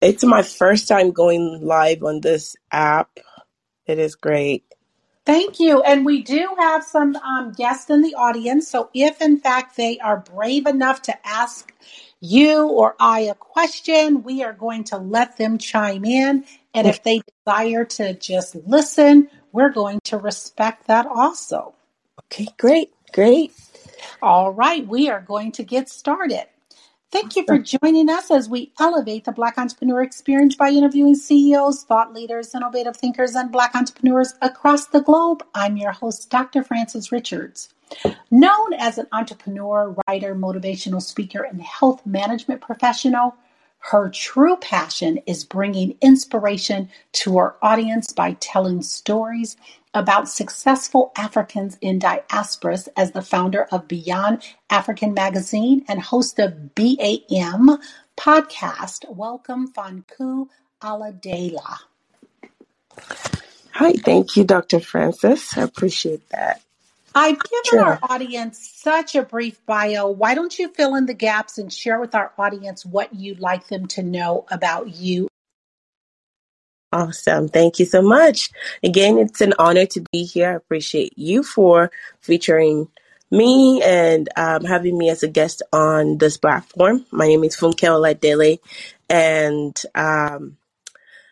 It's 0.00 0.24
my 0.24 0.42
first 0.42 0.88
time 0.88 1.10
going 1.12 1.60
live 1.62 2.02
on 2.02 2.20
this 2.20 2.56
app. 2.72 3.18
It 3.86 3.98
is 3.98 4.14
great. 4.14 4.64
Thank 5.26 5.60
you. 5.60 5.82
And 5.82 6.06
we 6.06 6.22
do 6.22 6.48
have 6.58 6.82
some 6.82 7.14
um, 7.16 7.52
guests 7.52 7.90
in 7.90 8.00
the 8.00 8.14
audience. 8.14 8.68
So 8.68 8.88
if 8.94 9.20
in 9.20 9.38
fact 9.38 9.76
they 9.76 9.98
are 9.98 10.16
brave 10.16 10.66
enough 10.66 11.02
to 11.02 11.26
ask 11.26 11.72
you 12.20 12.66
or 12.66 12.96
I 12.98 13.20
a 13.20 13.34
question, 13.34 14.22
we 14.22 14.42
are 14.42 14.54
going 14.54 14.84
to 14.84 14.96
let 14.96 15.36
them 15.36 15.58
chime 15.58 16.04
in. 16.04 16.44
And 16.74 16.86
if 16.86 17.02
they 17.02 17.20
desire 17.44 17.84
to 17.84 18.14
just 18.14 18.54
listen, 18.66 19.28
we're 19.52 19.70
going 19.70 20.00
to 20.04 20.16
respect 20.16 20.86
that 20.86 21.06
also. 21.06 21.74
Okay, 22.24 22.48
great, 22.58 22.90
great. 23.12 23.52
All 24.22 24.50
right, 24.50 24.86
we 24.86 25.10
are 25.10 25.20
going 25.20 25.52
to 25.52 25.64
get 25.64 25.88
started. 25.88 26.46
Thank 27.10 27.36
you 27.36 27.46
for 27.46 27.58
joining 27.58 28.10
us 28.10 28.30
as 28.30 28.50
we 28.50 28.70
elevate 28.78 29.24
the 29.24 29.32
Black 29.32 29.58
entrepreneur 29.58 30.02
experience 30.02 30.56
by 30.56 30.68
interviewing 30.68 31.14
CEOs, 31.14 31.84
thought 31.84 32.12
leaders, 32.12 32.54
innovative 32.54 32.98
thinkers, 32.98 33.34
and 33.34 33.50
Black 33.50 33.74
entrepreneurs 33.74 34.34
across 34.42 34.86
the 34.88 35.00
globe. 35.00 35.42
I'm 35.54 35.78
your 35.78 35.92
host, 35.92 36.30
Dr. 36.30 36.62
Frances 36.62 37.10
Richards. 37.10 37.70
Known 38.30 38.74
as 38.74 38.98
an 38.98 39.08
entrepreneur, 39.12 39.96
writer, 40.06 40.36
motivational 40.36 41.02
speaker, 41.02 41.42
and 41.42 41.62
health 41.62 42.06
management 42.06 42.60
professional, 42.60 43.36
her 43.78 44.10
true 44.10 44.56
passion 44.58 45.18
is 45.26 45.44
bringing 45.44 45.96
inspiration 46.02 46.90
to 47.12 47.38
her 47.38 47.56
audience 47.62 48.12
by 48.12 48.36
telling 48.40 48.82
stories 48.82 49.56
about 49.94 50.28
successful 50.28 51.12
Africans 51.16 51.76
in 51.80 51.98
diasporas 51.98 52.88
as 52.96 53.12
the 53.12 53.22
founder 53.22 53.64
of 53.72 53.88
Beyond 53.88 54.42
African 54.68 55.14
Magazine 55.14 55.84
and 55.88 56.00
host 56.00 56.38
of 56.38 56.74
BAM 56.74 57.78
podcast. 58.16 59.08
Welcome, 59.08 59.72
Funke 59.72 60.48
Oladele. 60.80 61.78
Hi, 63.72 63.92
thank 63.92 64.36
you, 64.36 64.44
Dr. 64.44 64.80
Frances. 64.80 65.52
I 65.56 65.62
appreciate 65.62 66.28
that. 66.30 66.62
I've 67.14 67.38
given 67.42 67.64
sure. 67.64 67.84
our 67.84 67.98
audience 68.02 68.70
such 68.72 69.16
a 69.16 69.22
brief 69.22 69.64
bio. 69.66 70.08
Why 70.08 70.34
don't 70.34 70.56
you 70.56 70.68
fill 70.68 70.94
in 70.94 71.06
the 71.06 71.14
gaps 71.14 71.58
and 71.58 71.72
share 71.72 71.98
with 71.98 72.14
our 72.14 72.32
audience 72.38 72.86
what 72.86 73.12
you'd 73.14 73.40
like 73.40 73.66
them 73.66 73.86
to 73.88 74.02
know 74.02 74.46
about 74.50 74.94
you? 74.94 75.28
Awesome. 76.92 77.48
Thank 77.48 77.78
you 77.78 77.86
so 77.86 78.02
much. 78.02 78.50
Again, 78.82 79.18
it's 79.18 79.40
an 79.40 79.54
honor 79.58 79.86
to 79.86 80.04
be 80.12 80.24
here. 80.24 80.50
I 80.50 80.54
appreciate 80.54 81.16
you 81.16 81.42
for 81.44 81.90
featuring 82.20 82.88
me 83.30 83.80
and 83.82 84.28
um, 84.36 84.64
having 84.64 84.98
me 84.98 85.08
as 85.08 85.22
a 85.22 85.28
guest 85.28 85.62
on 85.72 86.18
this 86.18 86.36
platform. 86.36 87.06
My 87.12 87.28
name 87.28 87.44
is 87.44 87.56
Funke 87.56 87.86
Oladele, 87.86 88.58
and 89.08 89.80
um, 89.94 90.56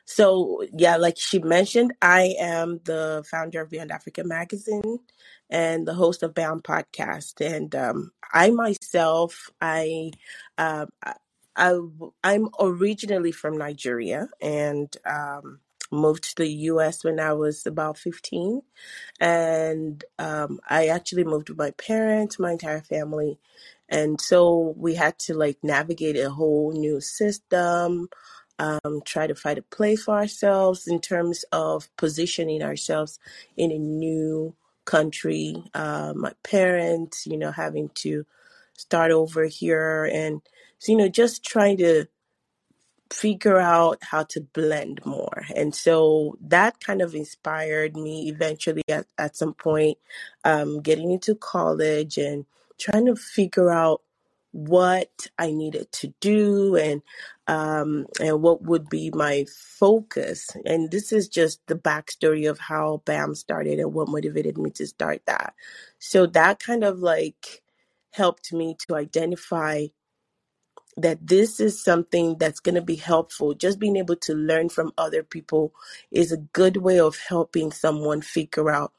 so 0.05 0.65
yeah, 0.73 0.97
like 0.97 1.19
she 1.19 1.39
mentioned, 1.41 1.93
I 2.01 2.35
am 2.39 2.81
the 2.85 3.25
founder 3.29 3.61
of 3.61 3.71
Beyond 3.71 3.91
Africa 3.91 4.23
Magazine 4.25 5.01
and 5.51 5.87
the 5.87 5.95
host 5.95 6.23
of 6.23 6.35
BAM 6.35 6.61
Podcast. 6.63 7.41
And 7.45 7.75
um, 7.75 8.13
I 8.33 8.51
myself, 8.51 9.51
I, 9.61 10.13
uh, 10.57 10.87
I, 11.59 11.79
I'm 12.25 12.49
originally 12.61 13.33
from 13.33 13.59
Nigeria 13.59 14.29
and 14.41 14.97
um, 15.05 15.61
moved 15.93 16.25
to 16.25 16.37
the 16.45 16.49
U.S. 16.73 17.05
when 17.05 17.21
I 17.21 17.33
was 17.35 17.67
about 17.67 17.99
15, 17.99 18.63
and 19.21 20.05
um, 20.19 20.61
I 20.69 20.89
actually 20.89 21.25
moved 21.25 21.51
with 21.51 21.59
my 21.59 21.73
parents, 21.73 22.39
my 22.39 22.53
entire 22.53 22.83
family, 22.83 23.39
and 23.89 24.21
so 24.21 24.75
we 24.77 24.95
had 24.95 25.19
to 25.21 25.35
like 25.35 25.59
navigate 25.63 26.17
a 26.17 26.31
whole 26.31 26.73
new 26.73 27.01
system. 27.01 28.09
Um, 28.61 29.03
try 29.05 29.29
to 29.29 29.37
find 29.37 29.59
a 29.59 29.63
place 29.63 30.05
for 30.05 30.17
ourselves 30.17 30.89
in 30.89 31.01
terms 31.01 31.45
of 31.53 31.89
positioning 31.97 32.63
ourselves 32.63 33.21
in 33.57 33.71
a 33.71 33.79
new 33.79 34.57
country. 34.85 35.63
Uh, 35.75 36.13
my 36.17 36.33
parents, 36.43 37.25
you 37.27 37.37
know, 37.39 37.53
having 37.53 37.91
to 37.97 38.27
start 38.77 39.13
over 39.13 39.45
here 39.47 40.11
and, 40.13 40.43
so, 40.79 40.93
you 40.93 40.99
know, 40.99 41.09
just 41.09 41.45
trying 41.45 41.77
to 41.79 42.07
figure 43.11 43.59
out 43.59 43.99
how 44.03 44.23
to 44.23 44.41
blend 44.41 45.05
more. 45.05 45.45
And 45.57 45.75
so 45.75 46.37
that 46.43 46.81
kind 46.81 47.01
of 47.01 47.15
inspired 47.15 47.97
me 47.97 48.29
eventually 48.29 48.83
at, 48.89 49.07
at 49.17 49.37
some 49.37 49.55
point, 49.55 49.99
um, 50.45 50.81
getting 50.81 51.11
into 51.11 51.35
college 51.35 52.19
and 52.19 52.45
trying 52.79 53.07
to 53.07 53.17
figure 53.17 53.71
out 53.71 54.03
what 54.53 55.27
I 55.39 55.53
needed 55.53 55.93
to 55.93 56.15
do 56.21 56.77
and 56.77 57.03
um, 57.47 58.07
and 58.21 58.43
what 58.43 58.63
would 58.63 58.89
be 58.91 59.11
my 59.15 59.47
focus. 59.49 60.51
And 60.65 60.91
this 60.91 61.13
is 61.13 61.29
just 61.29 61.67
the 61.67 61.77
backstory 61.77 62.49
of 62.49 62.59
how 62.59 63.03
BAM 63.07 63.35
started 63.35 63.79
and 63.79 63.95
what 63.95 64.09
motivated 64.09 64.59
me 64.59 64.71
to 64.73 64.87
start 64.87 65.23
that. 65.27 65.55
So 65.99 66.27
that 66.27 66.61
kind 66.61 66.85
of 66.85 66.99
like 66.99 67.63
helped 68.11 68.53
me 68.53 68.77
to 68.87 68.97
identify 68.97 69.87
that 70.99 71.27
this 71.27 71.61
is 71.61 71.83
something 71.83 72.37
that's 72.39 72.61
going 72.61 72.75
to 72.75 72.83
be 72.83 72.97
helpful. 72.97 73.55
Just 73.55 73.79
being 73.79 73.97
able 73.97 74.17
to 74.17 74.35
learn 74.35 74.69
from 74.69 74.93
other 74.99 75.23
people 75.23 75.73
is 76.11 76.33
a 76.33 76.39
good 76.39 76.79
way 76.79 76.99
of 76.99 77.17
helping 77.17 77.73
someone 77.73 78.21
figure 78.21 78.71
out 78.71 78.93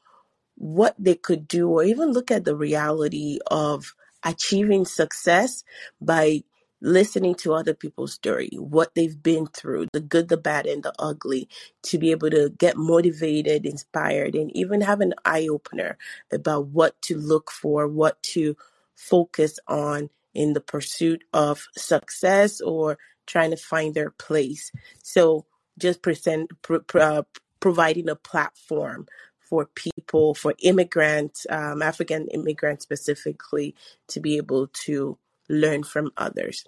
what 0.56 0.94
they 0.98 1.14
could 1.14 1.48
do 1.48 1.68
or 1.68 1.84
even 1.84 2.12
look 2.12 2.30
at 2.30 2.44
the 2.44 2.56
reality 2.56 3.38
of 3.50 3.94
achieving 4.24 4.84
success 4.84 5.64
by 6.00 6.42
listening 6.82 7.34
to 7.34 7.52
other 7.52 7.74
people's 7.74 8.14
story, 8.14 8.48
what 8.54 8.94
they've 8.94 9.22
been 9.22 9.46
through, 9.46 9.86
the 9.92 10.00
good, 10.00 10.28
the 10.28 10.36
bad, 10.36 10.66
and 10.66 10.82
the 10.82 10.92
ugly, 10.98 11.48
to 11.82 11.98
be 11.98 12.10
able 12.10 12.30
to 12.30 12.50
get 12.58 12.76
motivated, 12.76 13.66
inspired, 13.66 14.34
and 14.34 14.54
even 14.56 14.80
have 14.80 15.00
an 15.00 15.14
eye 15.24 15.46
opener 15.50 15.98
about 16.32 16.68
what 16.68 17.00
to 17.02 17.16
look 17.18 17.50
for, 17.50 17.86
what 17.86 18.22
to 18.22 18.56
focus 18.94 19.58
on 19.68 20.08
in 20.34 20.52
the 20.52 20.60
pursuit 20.60 21.24
of 21.32 21.66
success 21.76 22.60
or 22.60 22.98
trying 23.26 23.50
to 23.50 23.56
find 23.56 23.94
their 23.94 24.10
place. 24.10 24.70
So 25.02 25.46
just 25.78 26.02
present, 26.02 26.50
pr- 26.62 26.78
uh, 26.94 27.22
providing 27.60 28.08
a 28.08 28.16
platform 28.16 29.06
for 29.40 29.66
people, 29.74 30.34
for 30.34 30.54
immigrants, 30.60 31.46
um, 31.50 31.82
African 31.82 32.28
immigrants 32.28 32.84
specifically, 32.84 33.74
to 34.08 34.20
be 34.20 34.36
able 34.36 34.68
to 34.84 35.18
learn 35.48 35.82
from 35.82 36.12
others. 36.16 36.64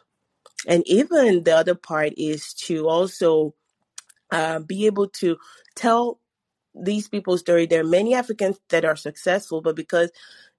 And 0.67 0.83
even 0.87 1.45
the 1.45 1.57
other 1.57 1.75
part 1.75 2.13
is 2.17 2.53
to 2.67 2.89
also 2.89 3.55
uh, 4.31 4.61
be 4.61 4.87
able 4.87 5.09
to 5.09 5.37
tell 5.75 6.19
these 6.75 7.09
people's 7.09 7.41
story. 7.41 7.67
There 7.67 7.81
are 7.81 7.85
many 7.85 8.15
Africans 8.15 8.59
that 8.71 8.85
are 8.85 8.97
successful, 8.97 9.61
but 9.61 9.77
because 9.77 10.11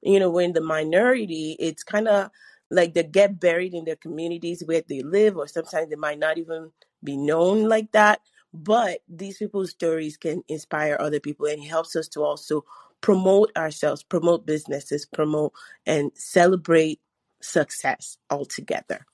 you 0.02 0.20
know 0.20 0.30
we're 0.30 0.44
in 0.44 0.54
the 0.54 0.62
minority, 0.62 1.56
it's 1.60 1.84
kind 1.84 2.08
of 2.08 2.30
like 2.74 2.94
they 2.94 3.04
get 3.04 3.40
buried 3.40 3.74
in 3.74 3.86
their 3.86 3.96
communities 3.96 4.64
where 4.66 4.82
they 4.88 5.02
live, 5.02 5.38
or 5.38 5.48
sometimes 5.48 5.90
they 5.90 5.96
might 5.96 6.20
not 6.20 6.38
even 6.38 6.72
be 7.04 7.16
known 7.16 7.64
like 7.70 7.92
that. 7.92 8.20
But 8.54 9.00
these 9.08 9.38
people's 9.38 9.72
stories 9.72 10.18
can 10.18 10.44
inspire 10.48 10.98
other 11.00 11.20
people, 11.20 11.46
and 11.46 11.64
it 11.64 11.68
helps 11.68 11.96
us 11.96 12.08
to 12.10 12.22
also 12.22 12.66
promote 13.02 13.52
ourselves, 13.56 14.04
promote 14.04 14.46
businesses, 14.46 15.06
promote 15.06 15.54
and 15.86 16.12
celebrate 16.16 17.00
success 17.42 18.18
altogether. 18.30 19.06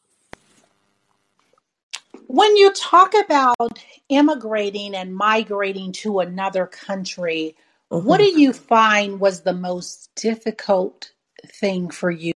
When 2.28 2.56
you 2.58 2.72
talk 2.74 3.14
about 3.16 3.80
immigrating 4.08 4.94
and 4.94 5.16
migrating 5.16 5.92
to 5.94 6.20
another 6.20 6.68
country, 6.68 7.56
mm-hmm. 7.92 8.06
what 8.06 8.20
do 8.20 8.40
you 8.40 8.54
find 8.54 9.20
was 9.20 9.42
the 9.42 9.54
most 9.54 10.12
difficult 10.16 11.12
thing 11.48 11.90
for 11.90 12.12
you? 12.12 12.34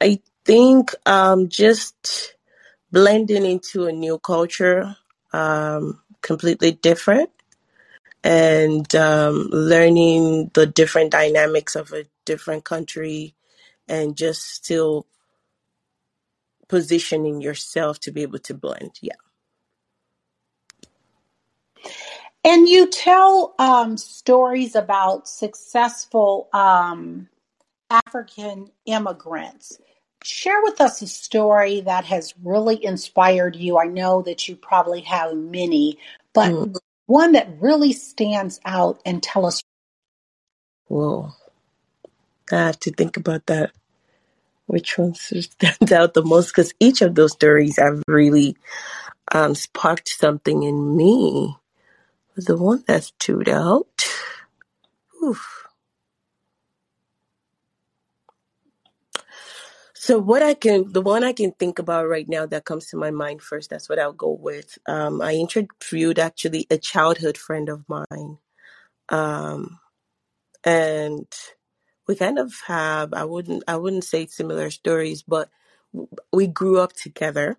I 0.00 0.20
think 0.44 0.94
um, 1.06 1.48
just 1.48 2.34
blending 2.90 3.44
into 3.44 3.86
a 3.86 3.92
new 3.92 4.18
culture, 4.18 4.96
um, 5.32 6.00
completely 6.22 6.72
different, 6.72 7.30
and 8.24 8.92
um, 8.94 9.48
learning 9.50 10.50
the 10.54 10.66
different 10.66 11.10
dynamics 11.10 11.76
of 11.76 11.92
a 11.92 12.06
different 12.24 12.64
country, 12.64 13.34
and 13.88 14.16
just 14.16 14.42
still 14.42 15.06
positioning 16.68 17.40
yourself 17.40 17.98
to 18.00 18.12
be 18.12 18.22
able 18.22 18.38
to 18.38 18.54
blend. 18.54 18.92
Yeah. 19.02 19.14
And 22.44 22.68
you 22.68 22.88
tell 22.88 23.54
um, 23.58 23.96
stories 23.98 24.74
about 24.74 25.28
successful 25.28 26.48
um, 26.54 27.28
African 27.90 28.70
immigrants. 28.86 29.78
Share 30.22 30.62
with 30.62 30.80
us 30.80 31.00
a 31.02 31.06
story 31.06 31.80
that 31.82 32.04
has 32.04 32.34
really 32.42 32.84
inspired 32.84 33.56
you. 33.56 33.78
I 33.78 33.86
know 33.86 34.22
that 34.22 34.48
you 34.48 34.56
probably 34.56 35.00
have 35.02 35.34
many, 35.34 35.98
but 36.34 36.50
mm. 36.52 36.76
one 37.06 37.32
that 37.32 37.48
really 37.60 37.92
stands 37.92 38.60
out 38.64 39.00
and 39.06 39.22
tell 39.22 39.46
us. 39.46 39.62
Whoa. 40.88 41.32
I 42.52 42.56
have 42.56 42.80
to 42.80 42.90
think 42.90 43.16
about 43.16 43.46
that. 43.46 43.72
which 44.66 44.98
one 44.98 45.14
stands 45.14 45.92
out 45.92 46.14
the 46.14 46.24
most 46.24 46.48
because 46.48 46.74
each 46.80 47.02
of 47.02 47.14
those 47.14 47.32
stories 47.32 47.76
have 47.78 48.02
really 48.06 48.56
um, 49.32 49.54
sparked 49.54 50.08
something 50.08 50.62
in 50.62 50.96
me. 50.96 51.56
The 52.36 52.56
one 52.56 52.84
that 52.86 53.04
stood 53.04 53.48
out. 53.48 54.06
Oof. 55.24 55.66
So 60.10 60.18
what 60.18 60.42
I 60.42 60.54
can, 60.54 60.90
the 60.90 61.02
one 61.02 61.22
I 61.22 61.32
can 61.32 61.52
think 61.52 61.78
about 61.78 62.08
right 62.08 62.28
now 62.28 62.44
that 62.44 62.64
comes 62.64 62.86
to 62.86 62.96
my 62.96 63.12
mind 63.12 63.42
first, 63.42 63.70
that's 63.70 63.88
what 63.88 64.00
I'll 64.00 64.12
go 64.12 64.32
with. 64.32 64.76
Um, 64.88 65.22
I 65.22 65.34
interviewed 65.34 66.18
actually 66.18 66.66
a 66.68 66.78
childhood 66.78 67.38
friend 67.38 67.68
of 67.68 67.84
mine. 67.88 68.38
Um, 69.08 69.78
and 70.64 71.28
we 72.08 72.16
kind 72.16 72.40
of 72.40 72.52
have, 72.66 73.14
I 73.14 73.22
wouldn't, 73.22 73.62
I 73.68 73.76
wouldn't 73.76 74.02
say 74.02 74.26
similar 74.26 74.70
stories, 74.70 75.22
but 75.22 75.48
we 76.32 76.48
grew 76.48 76.80
up 76.80 76.92
together 76.92 77.58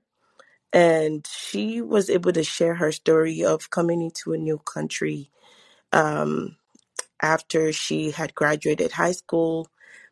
and 0.73 1.25
she 1.25 1.79
was 1.79 2.09
able 2.09 2.33
to 2.33 2.43
share 2.43 2.75
her 2.75 2.91
story 2.91 3.45
of 3.45 3.69
coming 3.69 4.01
into 4.01 4.33
a 4.33 4.37
new 4.37 4.57
country 4.57 5.31
um, 5.93 6.57
after 7.21 7.71
she 7.71 8.11
had 8.11 8.35
graduated 8.35 8.91
high 8.91 9.13
school 9.13 9.69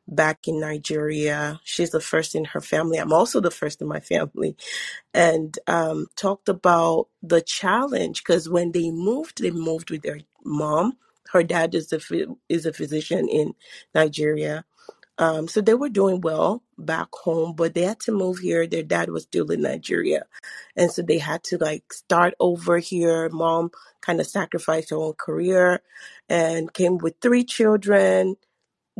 back 0.10 0.48
in 0.48 0.60
Nigeria. 0.60 1.62
She's 1.64 1.92
the 1.92 2.02
first 2.02 2.36
in 2.36 2.46
her 2.46 2.62
family. 2.62 3.00
I'm 3.00 3.14
also 3.14 3.42
the 3.42 3.52
first 3.52 3.82
in 3.82 3.88
my 3.88 4.02
family, 4.02 4.58
and 5.14 5.58
um, 5.68 6.08
talked 6.18 6.50
about 6.50 7.08
the 7.24 7.42
challenge 7.42 8.24
because 8.24 8.50
when 8.50 8.74
they 8.74 8.92
moved, 8.92 9.42
they 9.42 9.52
moved 9.52 9.92
with 9.92 10.04
their 10.04 10.20
mom. 10.46 10.98
Her 11.32 11.44
dad 11.44 11.76
is 11.76 11.94
a 11.94 12.00
is 12.50 12.66
a 12.66 12.74
physician 12.74 13.30
in 13.30 13.54
Nigeria, 13.96 14.66
um, 15.18 15.48
so 15.48 15.62
they 15.62 15.74
were 15.74 15.90
doing 15.90 16.22
well 16.22 16.64
back 16.78 17.10
home, 17.14 17.54
but 17.56 17.74
they 17.74 17.84
had 17.84 18.00
to 18.02 18.12
move 18.12 18.40
here. 18.40 18.68
Their 18.68 18.84
dad 18.84 19.10
was 19.10 19.24
still 19.24 19.52
in 19.52 19.62
Nigeria. 19.62 20.24
And 20.76 20.92
so 20.92 21.02
they 21.02 21.18
had 21.20 21.44
to 21.46 21.58
like 21.58 21.94
start 21.94 22.34
over 22.40 22.80
here. 22.80 23.30
Mom 23.30 23.72
kind 24.02 24.20
of 24.22 24.28
sacrificed 24.28 24.90
her 24.92 24.98
own 24.98 25.14
career 25.14 25.82
and 26.30 26.74
came 26.74 26.98
with 26.98 27.16
three 27.22 27.44
children 27.46 28.36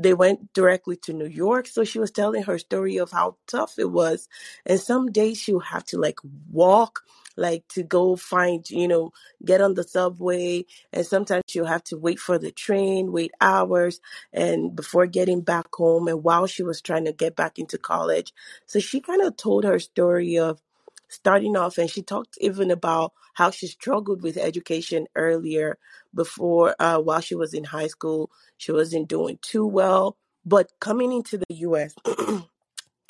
they 0.02 0.14
went 0.14 0.54
directly 0.54 0.96
to 0.98 1.14
New 1.14 1.28
York. 1.28 1.68
So 1.68 1.84
she 1.84 2.00
was 2.00 2.12
telling 2.12 2.44
her 2.44 2.58
story 2.58 2.98
of 2.98 3.12
how 3.12 3.38
tough 3.48 3.76
it 3.78 3.92
was. 3.92 4.28
And 4.66 4.80
some 4.80 5.12
days 5.12 5.38
she'll 5.38 5.60
have 5.60 5.86
to 5.88 6.00
like 6.00 6.20
walk, 6.52 7.02
like 7.36 7.68
to 7.70 7.84
go 7.84 8.16
find, 8.16 8.70
you 8.70 8.88
know, 8.88 9.12
get 9.44 9.62
on 9.62 9.74
the 9.74 9.84
subway. 9.84 10.66
And 10.94 11.06
sometimes 11.06 11.44
she'll 11.48 11.66
have 11.66 11.84
to 11.86 11.98
wait 11.98 12.20
for 12.20 12.38
the 12.38 12.52
train, 12.52 13.12
wait 13.12 13.32
hours 13.42 14.00
and 14.32 14.76
before 14.76 15.06
getting 15.06 15.42
back 15.42 15.68
home. 15.74 16.08
And 16.08 16.24
while 16.24 16.48
she 16.48 16.64
was 16.64 16.82
trying 16.82 17.06
to 17.06 17.14
get 17.14 17.36
back 17.36 17.60
into 17.60 17.78
college. 17.78 18.34
So 18.66 18.80
she 18.80 19.02
kind 19.02 19.22
of 19.22 19.38
told 19.38 19.64
her 19.66 19.80
story 19.80 20.38
of 20.38 20.62
starting 21.10 21.58
off 21.58 21.78
and 21.78 21.90
she 21.90 22.02
talked 22.02 22.38
even 22.40 22.72
about 22.72 23.14
how 23.34 23.52
she 23.52 23.68
struggled 23.68 24.22
with 24.22 24.38
education 24.38 25.08
earlier 25.16 25.78
before 26.14 26.76
uh, 26.80 27.00
while 27.00 27.22
she 27.22 27.36
was 27.36 27.54
in 27.54 27.66
high 27.66 27.88
school 27.88 28.32
she 28.58 28.72
wasn't 28.72 29.08
doing 29.08 29.38
too 29.42 29.66
well. 29.66 30.18
But 30.46 30.72
coming 30.80 31.12
into 31.12 31.38
the 31.38 31.46
us 31.50 31.96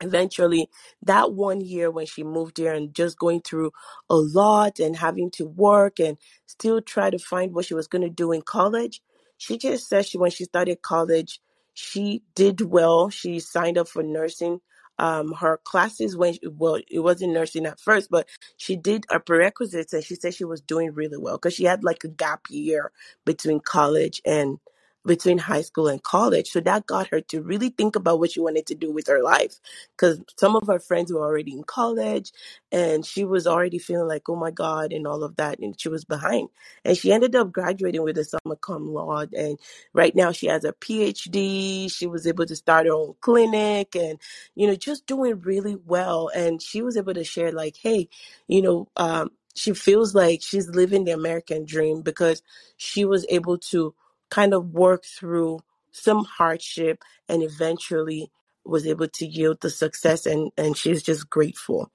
eventually 0.01 0.69
that 1.03 1.33
one 1.33 1.61
year 1.61 1.91
when 1.91 2.05
she 2.05 2.23
moved 2.23 2.57
here 2.57 2.73
and 2.73 2.93
just 2.93 3.19
going 3.19 3.41
through 3.41 3.71
a 4.09 4.15
lot 4.15 4.79
and 4.79 4.95
having 4.95 5.29
to 5.31 5.45
work 5.45 5.99
and 5.99 6.17
still 6.45 6.81
try 6.81 7.09
to 7.09 7.19
find 7.19 7.53
what 7.53 7.65
she 7.65 7.73
was 7.73 7.87
going 7.87 8.01
to 8.01 8.09
do 8.09 8.31
in 8.31 8.41
college 8.41 9.01
she 9.37 9.57
just 9.57 9.87
said 9.87 10.05
she 10.05 10.17
when 10.17 10.31
she 10.31 10.45
started 10.45 10.81
college 10.81 11.41
she 11.79 12.23
did 12.35 12.59
well. 12.61 13.09
She 13.09 13.39
signed 13.39 13.77
up 13.77 13.87
for 13.87 14.03
nursing 14.03 14.59
um 14.99 15.33
her 15.33 15.59
classes 15.65 16.17
when 16.17 16.35
well 16.53 16.79
it 16.91 16.99
wasn't 16.99 17.33
nursing 17.33 17.65
at 17.65 17.79
first 17.79 18.09
but 18.11 18.27
she 18.57 18.75
did 18.77 19.05
a 19.11 19.19
prerequisites 19.19 19.93
and 19.93 20.03
she 20.03 20.15
said 20.15 20.33
she 20.35 20.45
was 20.45 20.61
doing 20.61 20.93
really 20.93 21.17
well 21.17 21.37
because 21.37 21.53
she 21.55 21.65
had 21.65 21.83
like 21.83 22.03
a 22.05 22.09
gap 22.09 22.41
year 22.49 22.91
between 23.25 23.59
college 23.61 24.21
and 24.25 24.59
between 25.05 25.37
high 25.37 25.61
school 25.61 25.87
and 25.87 26.03
college. 26.03 26.49
So 26.49 26.59
that 26.61 26.85
got 26.85 27.07
her 27.07 27.21
to 27.21 27.41
really 27.41 27.69
think 27.69 27.95
about 27.95 28.19
what 28.19 28.31
she 28.31 28.39
wanted 28.39 28.67
to 28.67 28.75
do 28.75 28.91
with 28.91 29.07
her 29.07 29.21
life. 29.23 29.59
Because 29.95 30.21
some 30.37 30.55
of 30.55 30.67
her 30.67 30.79
friends 30.79 31.11
were 31.11 31.21
already 31.23 31.53
in 31.53 31.63
college 31.63 32.31
and 32.71 33.05
she 33.05 33.23
was 33.23 33.47
already 33.47 33.79
feeling 33.79 34.07
like 34.07 34.27
oh 34.29 34.35
my 34.35 34.51
god 34.51 34.91
and 34.93 35.07
all 35.07 35.23
of 35.23 35.35
that 35.37 35.59
and 35.59 35.79
she 35.79 35.89
was 35.89 36.03
behind. 36.05 36.49
And 36.83 36.97
she 36.97 37.11
ended 37.11 37.35
up 37.35 37.51
graduating 37.51 38.03
with 38.03 38.17
a 38.17 38.23
summa 38.23 38.55
cum 38.57 38.93
laude 38.93 39.33
and 39.33 39.57
right 39.93 40.15
now 40.15 40.31
she 40.31 40.47
has 40.47 40.63
a 40.63 40.73
phd 40.73 41.91
she 41.91 42.07
was 42.07 42.27
able 42.27 42.45
to 42.45 42.55
start 42.55 42.85
her 42.85 42.93
own 42.93 43.15
clinic 43.21 43.95
and 43.95 44.19
you 44.55 44.67
know 44.67 44.75
just 44.75 45.05
doing 45.07 45.39
really 45.41 45.77
well. 45.85 46.29
And 46.35 46.61
she 46.61 46.81
was 46.81 46.97
able 46.97 47.13
to 47.13 47.23
share 47.23 47.51
like 47.51 47.77
hey 47.81 48.09
you 48.47 48.61
know 48.61 48.87
um 48.97 49.31
she 49.55 49.73
feels 49.73 50.13
like 50.13 50.41
she's 50.41 50.69
living 50.69 51.05
the 51.05 51.11
american 51.11 51.65
dream 51.65 52.01
because 52.01 52.41
she 52.77 53.03
was 53.03 53.25
able 53.29 53.57
to 53.57 53.93
kind 54.31 54.53
of 54.53 54.71
worked 54.71 55.07
through 55.07 55.59
some 55.91 56.25
hardship 56.25 57.03
and 57.29 57.43
eventually 57.43 58.31
was 58.65 58.87
able 58.87 59.07
to 59.09 59.25
yield 59.27 59.59
the 59.61 59.69
success 59.71 60.25
and 60.25 60.51
and 60.57 60.77
she's 60.77 61.03
just 61.03 61.29
grateful 61.29 61.91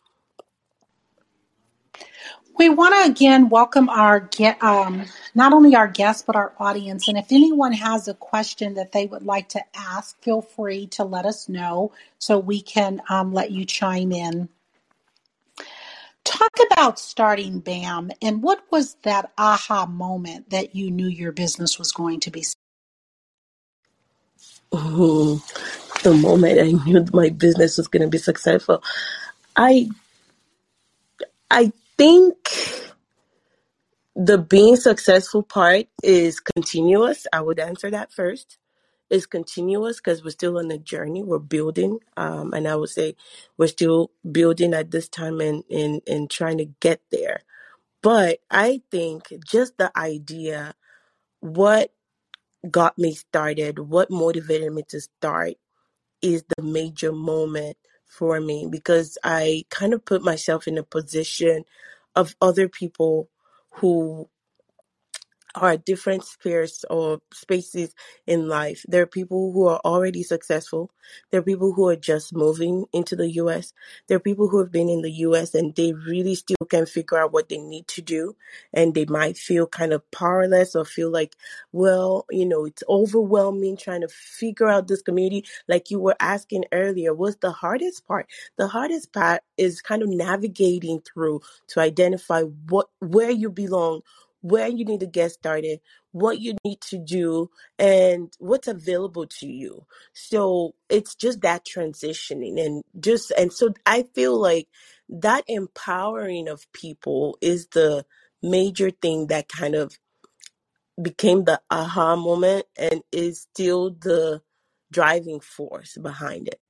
We 2.59 2.71
want 2.71 2.95
to 2.97 3.11
again 3.11 3.49
welcome 3.51 3.89
our 3.91 4.21
get 4.21 4.63
um, 4.63 5.07
not 5.35 5.53
only 5.55 5.77
our 5.77 5.89
guests 5.89 6.23
but 6.27 6.37
our 6.37 6.55
audience. 6.61 7.09
And 7.09 7.19
if 7.19 7.33
anyone 7.33 7.73
has 7.73 8.09
a 8.09 8.15
question 8.15 8.75
that 8.75 8.93
they 8.93 9.07
would 9.07 9.25
like 9.25 9.51
to 9.51 9.63
ask, 9.75 10.23
feel 10.23 10.43
free 10.43 10.87
to 10.89 11.05
let 11.05 11.27
us 11.27 11.49
know 11.49 11.93
so 12.21 12.39
we 12.39 12.63
can 12.63 13.03
um, 13.11 13.35
let 13.35 13.51
you 13.53 13.65
chime 13.67 14.13
in. 14.13 14.51
Talk 16.25 16.53
about 16.73 16.99
starting 17.01 17.61
BAM 17.61 18.13
and 18.23 18.43
what 18.43 18.63
was 18.71 18.97
that 19.05 19.33
aha 19.39 19.87
moment 19.87 20.51
that 20.51 20.75
you 20.77 20.91
knew 20.91 21.09
your 21.09 21.33
business 21.33 21.79
was 21.79 21.93
going 21.93 22.21
to 22.21 22.31
be? 22.33 22.45
Mhm. 24.73 25.35
the 26.03 26.15
moment 26.15 26.61
i 26.61 26.73
knew 26.85 27.05
my 27.13 27.31
business 27.31 27.79
was 27.79 27.89
going 27.89 28.03
to 28.03 28.09
be 28.09 28.19
successful 28.19 28.83
i 29.57 29.89
i 31.51 31.73
think 31.99 32.37
the 34.17 34.39
being 34.39 34.77
successful 34.77 35.43
part 35.43 35.87
is 36.03 36.41
continuous 36.41 37.27
i 37.33 37.41
would 37.41 37.61
answer 37.61 37.91
that 37.91 38.13
first 38.13 38.59
is 39.11 39.27
continuous 39.27 39.99
because 39.99 40.25
we're 40.25 40.31
still 40.31 40.59
on 40.59 40.71
a 40.71 40.79
journey 40.79 41.23
we're 41.23 41.39
building 41.39 41.99
um, 42.17 42.53
and 42.53 42.67
i 42.67 42.75
would 42.75 42.89
say 42.89 43.15
we're 43.57 43.67
still 43.67 44.11
building 44.31 44.75
at 44.75 44.91
this 44.91 45.09
time 45.09 45.41
and 45.41 45.63
and, 45.71 46.03
and 46.07 46.31
trying 46.31 46.59
to 46.59 46.67
get 46.81 47.01
there. 47.11 47.41
But 48.03 48.41
i 48.51 48.83
think 48.91 49.33
just 49.47 49.79
the 49.79 49.97
idea 49.97 50.75
what 51.41 51.93
got 52.71 52.99
me 52.99 53.15
started 53.15 53.79
what 53.79 54.11
motivated 54.11 54.73
me 54.73 54.83
to 54.89 55.01
start 55.01 55.55
is 56.23 56.45
the 56.57 56.63
major 56.63 57.13
moment 57.13 57.77
for 58.07 58.41
me 58.41 58.67
because 58.71 59.19
i 59.25 59.65
kind 59.71 59.93
of 59.93 60.05
put 60.05 60.23
myself 60.23 60.67
in 60.67 60.79
a 60.79 60.83
position 60.83 61.65
of 62.17 62.35
other 62.41 62.69
people 62.69 63.29
who 63.71 64.29
are 65.55 65.77
different 65.77 66.25
spheres 66.25 66.85
or 66.91 67.21
spaces 67.33 67.95
in 68.27 68.49
life. 68.49 68.85
There 68.89 69.03
are 69.03 69.07
people 69.07 69.53
who 69.53 69.67
are 69.69 69.81
already 69.85 70.23
successful. 70.23 70.91
There 71.31 71.41
are 71.41 71.45
people 71.45 71.73
who 71.73 71.89
are 71.89 71.97
just 71.97 72.35
moving 72.35 72.87
into 72.93 73.15
the 73.17 73.31
US. 73.33 73.73
There 74.09 74.17
are 74.17 74.21
people 74.21 74.49
who 74.49 74.59
have 74.59 74.73
been 74.73 74.89
in 74.89 75.03
the 75.03 75.13
US 75.13 75.55
and 75.55 75.75
they 75.75 75.93
really 75.93 76.35
still 76.35 76.67
can 76.69 76.87
figure 76.87 77.19
out 77.19 77.33
what 77.33 77.49
they 77.49 77.59
need 77.59 77.87
to 77.89 78.03
do. 78.03 78.37
And 78.73 78.95
they 78.95 79.05
might 79.05 79.37
feel 79.37 79.67
kind 79.67 79.93
of 79.93 80.09
powerless 80.11 80.75
or 80.75 80.85
feel 80.85 81.11
like, 81.11 81.37
well, 81.73 82.27
you 82.31 82.47
know, 82.47 82.65
it's 82.65 82.83
overwhelming 82.89 83.77
trying 83.77 84.01
to 84.01 84.09
figure 84.09 84.69
out 84.69 84.89
this 84.89 85.03
community. 85.03 85.47
Like 85.69 85.91
you 85.91 86.01
were 86.01 86.17
asking 86.21 86.65
earlier, 86.73 87.15
what's 87.15 87.37
the 87.37 87.53
hardest 87.53 88.07
part? 88.07 88.27
The 88.57 88.69
hardest 88.69 89.13
part 89.13 89.43
is 89.57 89.81
kind 89.81 90.03
of 90.03 90.09
navigating 90.09 91.01
through 91.01 91.41
to 91.69 91.81
identify 91.81 92.43
what 92.43 92.89
where 93.01 93.31
you 93.31 93.51
belong 93.51 94.01
where 94.45 94.69
you 94.69 94.85
need 94.85 95.01
to 95.01 95.07
get 95.07 95.33
started, 95.33 95.81
what 96.13 96.39
you 96.39 96.55
need 96.67 96.79
to 96.83 96.99
do, 96.99 97.49
and 97.79 98.31
what's 98.39 98.69
available 98.69 99.27
to 99.27 99.47
you. 99.47 99.87
So 100.13 100.75
it's 100.91 101.15
just 101.15 101.41
that 101.41 101.65
transitioning 101.65 102.61
and 102.63 102.83
just, 103.01 103.31
and 103.39 103.51
so 103.51 103.73
I 103.87 104.05
feel 104.15 104.39
like 104.39 104.69
that 105.09 105.45
empowering 105.49 106.47
of 106.49 106.71
people 106.75 107.39
is 107.41 107.69
the 107.69 108.05
major 108.43 108.91
thing 108.91 109.29
that 109.29 109.49
kind 109.49 109.75
of 109.75 109.99
became 111.01 111.45
the 111.45 111.63
aha 111.71 112.15
moment 112.15 112.67
and 112.77 113.01
is 113.13 113.47
still 113.51 113.93
the 113.93 114.43
driving 114.93 115.41
force 115.41 115.97
behind 115.97 116.49
it. 116.49 116.61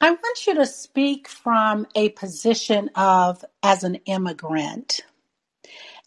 I 0.00 0.12
want 0.12 0.46
you 0.46 0.54
to 0.54 0.66
speak 0.66 1.28
from 1.28 1.86
a 1.94 2.08
position 2.10 2.90
of 2.96 3.44
as 3.62 3.84
an 3.84 3.96
immigrant. 4.06 5.02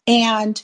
And 0.08 0.62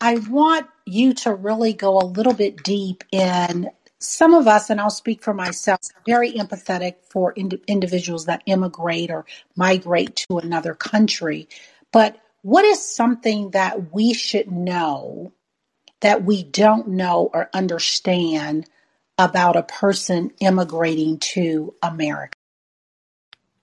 I 0.00 0.16
want 0.16 0.66
you 0.84 1.14
to 1.14 1.34
really 1.34 1.72
go 1.72 1.98
a 1.98 2.06
little 2.06 2.34
bit 2.34 2.62
deep 2.62 3.04
in 3.12 3.70
some 3.98 4.34
of 4.34 4.46
us, 4.46 4.70
and 4.70 4.80
I'll 4.80 4.90
speak 4.90 5.22
for 5.22 5.34
myself, 5.34 5.80
very 6.06 6.32
empathetic 6.32 6.96
for 7.10 7.32
ind- 7.32 7.60
individuals 7.66 8.26
that 8.26 8.42
immigrate 8.46 9.10
or 9.10 9.24
migrate 9.56 10.16
to 10.16 10.38
another 10.38 10.74
country. 10.74 11.48
But 11.92 12.20
what 12.42 12.64
is 12.64 12.84
something 12.84 13.50
that 13.52 13.92
we 13.92 14.12
should 14.12 14.50
know 14.50 15.32
that 16.00 16.24
we 16.24 16.42
don't 16.42 16.88
know 16.88 17.30
or 17.32 17.48
understand 17.54 18.68
about 19.18 19.56
a 19.56 19.62
person 19.62 20.30
immigrating 20.40 21.18
to 21.18 21.74
America? 21.82 22.36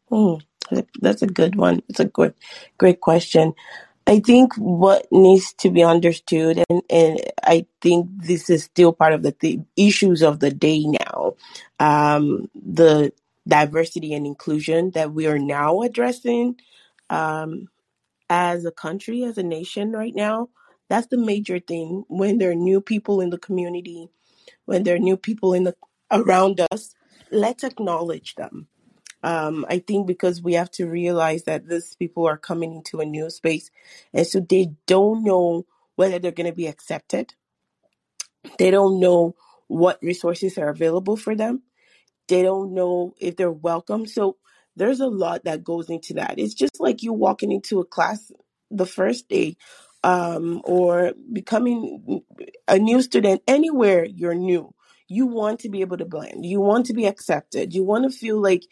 Hmm, 0.10 0.36
that's 1.00 1.22
a 1.22 1.27
good 1.27 1.55
one. 1.55 1.83
It's 1.89 2.00
a 2.00 2.05
good, 2.05 2.33
great 2.77 3.01
question. 3.01 3.53
I 4.05 4.19
think 4.19 4.53
what 4.55 5.07
needs 5.12 5.53
to 5.60 5.69
be 5.69 5.83
understood, 5.83 6.62
and, 6.69 6.81
and 6.89 7.19
I 7.41 7.65
think 7.81 8.10
this 8.17 8.50
is 8.50 8.63
still 8.63 8.91
part 8.91 9.13
of 9.13 9.24
the 9.24 9.31
th- 9.31 9.62
issues 9.77 10.22
of 10.22 10.39
the 10.39 10.51
day 10.51 10.86
now, 10.86 11.36
um, 11.79 12.50
the 12.53 13.13
diversity 13.48 14.13
and 14.13 14.25
inclusion 14.27 14.91
that 14.91 15.13
we 15.13 15.27
are 15.27 15.39
now 15.39 15.81
addressing 15.81 16.57
um, 17.10 17.67
as 18.29 18.65
a 18.65 18.72
country, 18.72 19.24
as 19.24 19.38
a 19.38 19.43
nation 19.43 19.91
right 19.91 20.15
now. 20.15 20.50
That's 20.89 21.07
the 21.07 21.17
major 21.17 21.60
thing. 21.60 22.03
When 22.10 22.39
there 22.39 22.51
are 22.51 22.55
new 22.55 22.81
people 22.81 23.22
in 23.22 23.29
the 23.29 23.38
community, 23.38 24.10
when 24.65 24.83
there 24.83 24.95
are 24.95 25.00
new 25.00 25.17
people 25.17 25.53
in 25.53 25.63
the 25.63 25.75
around 26.12 26.62
us, 26.72 26.93
let's 27.31 27.63
acknowledge 27.63 28.36
them 28.36 28.67
um, 29.23 29.65
I 29.69 29.79
think 29.79 30.07
because 30.07 30.41
we 30.41 30.53
have 30.53 30.71
to 30.73 30.87
realize 30.87 31.43
that 31.45 31.67
these 31.67 31.95
people 31.95 32.27
are 32.27 32.37
coming 32.37 32.75
into 32.75 33.01
a 33.01 33.05
new 33.05 33.29
space, 33.29 33.71
and 34.13 34.27
so 34.27 34.39
they 34.41 34.69
don't 34.87 35.23
know 35.23 35.65
whether 35.95 36.19
they're 36.19 36.31
going 36.31 36.49
to 36.49 36.55
be 36.55 36.67
accepted. 36.67 37.35
They 38.59 38.71
don't 38.71 38.99
know 38.99 39.35
what 39.67 39.99
resources 40.03 40.57
are 40.57 40.69
available 40.69 41.17
for 41.17 41.35
them 41.35 41.55
they 42.29 42.43
don't 42.43 42.73
know 42.75 43.15
if 43.21 43.37
they're 43.37 43.51
welcome. 43.51 44.07
So 44.07 44.37
there's 44.77 45.01
a 45.01 45.07
lot 45.07 45.45
that 45.45 45.65
goes 45.65 45.91
into 45.91 46.15
that. 46.15 46.35
It's 46.39 46.55
just 46.55 46.81
like 46.81 47.03
you 47.03 47.13
walking 47.13 47.53
into 47.53 47.81
a 47.81 47.85
class 47.85 48.31
the 48.71 48.87
first 48.87 49.29
day 49.29 49.57
um, 50.03 50.61
or 50.65 51.13
becoming 51.33 52.23
a 52.67 52.79
new 52.79 53.03
student 53.03 53.43
anywhere 53.47 54.05
you're 54.05 54.35
new. 54.35 54.75
You 55.07 55.27
want 55.27 55.61
to 55.61 55.69
be 55.69 55.83
able 55.83 55.99
to 55.99 56.05
blend. 56.07 56.47
You 56.47 56.61
want 56.61 56.87
to 56.87 56.95
be 56.95 57.05
accepted. 57.07 57.75
You 57.75 57.85
want 57.85 58.11
to 58.11 58.17
feel 58.17 58.41
like 58.41 58.63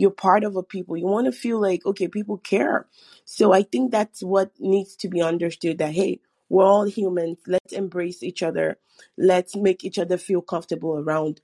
you're 0.00 0.10
part 0.10 0.44
of 0.44 0.56
a 0.56 0.62
people. 0.62 0.96
You 0.96 1.06
want 1.06 1.26
to 1.26 1.32
feel 1.32 1.60
like, 1.60 1.84
okay, 1.84 2.08
people 2.08 2.38
care. 2.38 2.86
So 3.24 3.52
I 3.52 3.62
think 3.62 3.90
that's 3.90 4.22
what 4.22 4.52
needs 4.58 4.96
to 4.96 5.08
be 5.08 5.20
understood 5.20 5.78
that, 5.78 5.92
hey, 5.92 6.20
we're 6.48 6.64
all 6.64 6.84
humans. 6.84 7.38
Let's 7.46 7.72
embrace 7.72 8.22
each 8.22 8.42
other. 8.42 8.78
Let's 9.18 9.54
make 9.54 9.84
each 9.84 9.98
other 9.98 10.16
feel 10.16 10.42
comfortable 10.42 10.98
around 10.98 11.40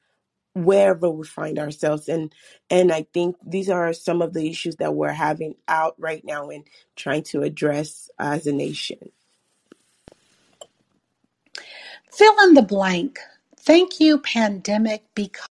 wherever 0.55 1.11
we 1.11 1.27
find 1.27 1.59
ourselves 1.59 2.09
and 2.09 2.35
and 2.71 2.91
i 2.91 3.07
think 3.13 3.37
these 3.47 3.69
are 3.69 3.93
some 3.93 4.23
of 4.23 4.33
the 4.33 4.49
issues 4.49 4.77
that 4.77 4.95
we're 4.95 5.13
having 5.13 5.55
out 5.69 5.95
right 5.99 6.25
now 6.25 6.49
and 6.49 6.65
trying 6.97 7.23
to 7.23 7.43
address 7.43 8.09
as 8.19 8.47
a 8.47 8.53
nation 8.53 9.11
Fill 12.17 12.35
in 12.45 12.55
the 12.55 12.63
blank. 12.63 13.19
Thank 13.59 14.01
you, 14.01 14.17
pandemic, 14.17 15.05
because 15.15 15.47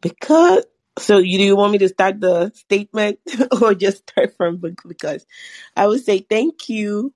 because 0.00 0.64
so 0.98 1.18
you 1.18 1.38
do 1.38 1.44
you 1.44 1.56
want 1.56 1.72
me 1.72 1.78
to 1.78 1.88
start 1.88 2.20
the 2.20 2.50
statement 2.54 3.18
or 3.62 3.74
just 3.74 4.08
start 4.08 4.36
from 4.36 4.60
because 4.86 5.26
i 5.76 5.86
would 5.86 6.02
say 6.02 6.18
thank 6.18 6.68
you 6.68 7.12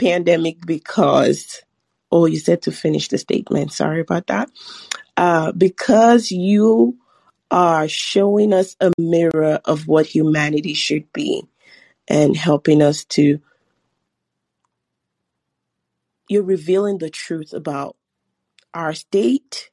pandemic 0.00 0.64
because 0.66 1.62
oh 2.10 2.26
you 2.26 2.38
said 2.38 2.62
to 2.62 2.72
finish 2.72 3.08
the 3.08 3.18
statement. 3.18 3.72
Sorry 3.72 4.00
about 4.00 4.26
that. 4.28 4.50
Uh 5.16 5.52
because 5.52 6.30
you 6.30 6.98
are 7.50 7.86
showing 7.88 8.52
us 8.52 8.76
a 8.80 8.90
mirror 8.98 9.60
of 9.64 9.86
what 9.86 10.06
humanity 10.06 10.74
should 10.74 11.12
be 11.12 11.44
and 12.08 12.36
helping 12.36 12.80
us 12.80 13.04
to 13.04 13.40
you're 16.28 16.44
revealing 16.44 16.98
the 16.98 17.10
truth 17.10 17.52
about 17.52 17.96
our 18.72 18.94
state 18.94 19.69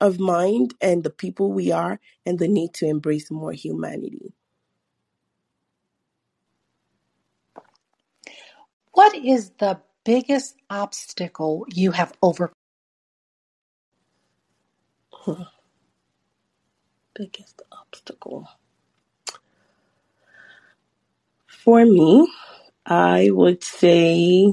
of 0.00 0.20
mind 0.20 0.74
and 0.80 1.04
the 1.04 1.10
people 1.10 1.52
we 1.52 1.72
are 1.72 2.00
and 2.26 2.38
the 2.38 2.48
need 2.48 2.74
to 2.74 2.86
embrace 2.86 3.30
more 3.30 3.52
humanity. 3.52 4.32
what 8.98 9.14
is 9.14 9.50
the 9.58 9.80
biggest 10.04 10.56
obstacle 10.70 11.64
you 11.72 11.92
have 11.92 12.12
overcome? 12.20 12.54
Biggest 17.14 17.62
obstacle. 17.72 18.48
For 21.46 21.84
me, 21.84 22.28
I 22.86 23.30
would 23.30 23.64
say 23.64 24.52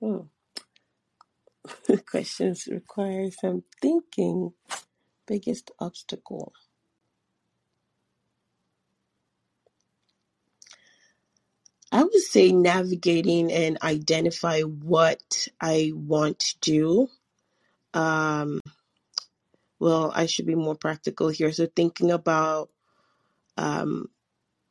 hmm, 0.00 0.20
questions 2.10 2.66
require 2.66 3.30
some 3.30 3.64
thinking. 3.80 4.52
Biggest 5.26 5.70
obstacle. 5.78 6.52
I 11.92 12.02
would 12.04 12.12
say 12.14 12.52
navigating 12.52 13.52
and 13.52 13.78
identify 13.82 14.60
what 14.60 15.48
I 15.60 15.92
want 15.94 16.38
to 16.40 16.58
do. 16.60 17.08
Um, 17.94 18.60
well, 19.80 20.12
I 20.14 20.26
should 20.26 20.46
be 20.46 20.54
more 20.54 20.76
practical 20.76 21.28
here. 21.28 21.52
So 21.52 21.66
thinking 21.66 22.10
about 22.10 22.70
um, 23.56 24.06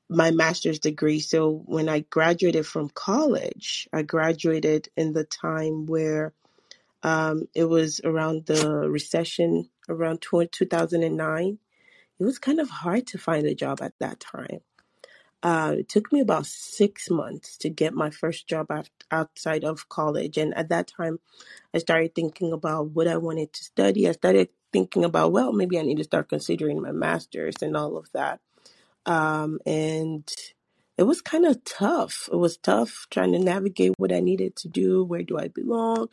my 0.09 0.31
master's 0.31 0.79
degree. 0.79 1.19
So 1.19 1.63
when 1.65 1.87
I 1.87 1.99
graduated 2.01 2.65
from 2.65 2.89
college, 2.89 3.87
I 3.93 4.01
graduated 4.01 4.89
in 4.97 5.13
the 5.13 5.23
time 5.23 5.85
where 5.85 6.33
um, 7.03 7.43
it 7.53 7.65
was 7.65 8.01
around 8.03 8.45
the 8.47 8.89
recession 8.89 9.69
around 9.87 10.21
2009. 10.21 11.59
It 12.19 12.23
was 12.23 12.39
kind 12.39 12.59
of 12.59 12.69
hard 12.69 13.07
to 13.07 13.17
find 13.17 13.45
a 13.45 13.55
job 13.55 13.81
at 13.81 13.93
that 13.99 14.19
time. 14.19 14.61
Uh, 15.41 15.75
it 15.79 15.87
took 15.89 16.11
me 16.11 16.19
about 16.19 16.45
six 16.45 17.09
months 17.09 17.57
to 17.57 17.69
get 17.69 17.93
my 17.93 18.09
first 18.09 18.47
job 18.47 18.67
outside 19.09 19.63
of 19.63 19.87
college. 19.87 20.37
And 20.37 20.53
at 20.57 20.67
that 20.69 20.87
time, 20.87 21.19
I 21.73 21.77
started 21.77 22.13
thinking 22.13 22.51
about 22.51 22.89
what 22.89 23.07
I 23.07 23.15
wanted 23.15 23.53
to 23.53 23.63
study. 23.63 24.09
I 24.09 24.11
started 24.11 24.49
thinking 24.73 25.05
about, 25.05 25.31
well, 25.31 25.53
maybe 25.53 25.79
I 25.79 25.83
need 25.83 25.97
to 25.97 26.03
start 26.03 26.27
considering 26.27 26.81
my 26.81 26.91
master's 26.91 27.55
and 27.61 27.77
all 27.77 27.95
of 27.95 28.11
that. 28.13 28.41
Um, 29.05 29.59
and 29.65 30.29
it 30.99 31.03
was 31.03 31.21
kind 31.21 31.45
of 31.45 31.63
tough. 31.63 32.27
It 32.29 32.35
was 32.35 32.57
tough 32.57 33.07
trying 33.09 33.31
to 33.31 33.39
navigate 33.39 33.93
what 33.97 34.11
I 34.11 34.19
needed 34.19 34.57
to 34.57 34.67
do. 34.67 35.03
Where 35.03 35.23
do 35.23 35.39
I 35.39 35.47
belong? 35.47 36.09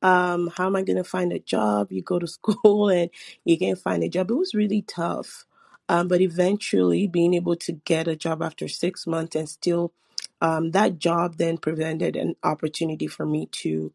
Um, 0.00 0.50
how 0.56 0.66
am 0.66 0.76
I 0.76 0.82
going 0.82 0.96
to 0.96 1.04
find 1.04 1.30
a 1.30 1.38
job? 1.38 1.92
You 1.92 2.00
go 2.00 2.18
to 2.18 2.26
school 2.38 2.88
and 2.88 3.10
you 3.44 3.58
can't 3.58 3.78
find 3.78 4.02
a 4.02 4.08
job. 4.08 4.30
It 4.30 4.34
was 4.34 4.54
really 4.54 4.80
tough. 4.80 5.44
Um, 5.90 6.08
but 6.08 6.22
eventually, 6.22 7.06
being 7.06 7.34
able 7.34 7.56
to 7.56 7.72
get 7.72 8.08
a 8.08 8.16
job 8.16 8.42
after 8.42 8.66
six 8.68 9.06
months 9.06 9.36
and 9.36 9.48
still, 9.48 9.92
um, 10.40 10.70
that 10.70 10.98
job 10.98 11.36
then 11.36 11.58
presented 11.58 12.16
an 12.16 12.36
opportunity 12.42 13.08
for 13.08 13.26
me 13.26 13.46
to. 13.46 13.92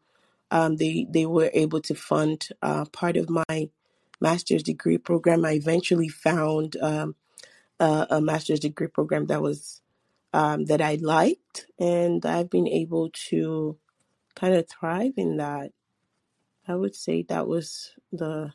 Um, 0.52 0.76
they 0.76 1.06
they 1.10 1.26
were 1.26 1.50
able 1.54 1.80
to 1.80 1.94
fund 1.96 2.48
uh, 2.62 2.84
part 2.84 3.16
of 3.16 3.28
my 3.28 3.70
master's 4.20 4.62
degree 4.62 4.98
program. 4.98 5.44
I 5.44 5.52
eventually 5.52 6.08
found 6.08 6.76
um, 6.80 7.16
a, 7.80 8.06
a 8.10 8.20
master's 8.20 8.60
degree 8.60 8.88
program 8.88 9.26
that 9.26 9.42
was 9.42 9.82
um, 10.32 10.66
that 10.66 10.80
I 10.82 10.96
liked, 11.00 11.66
and 11.78 12.24
I've 12.26 12.50
been 12.50 12.68
able 12.68 13.10
to 13.30 13.78
kind 14.36 14.54
of 14.54 14.68
thrive 14.68 15.14
in 15.16 15.38
that. 15.38 15.72
I 16.68 16.76
would 16.76 16.96
say 16.96 17.22
that 17.28 17.48
was 17.48 17.92
the 18.12 18.52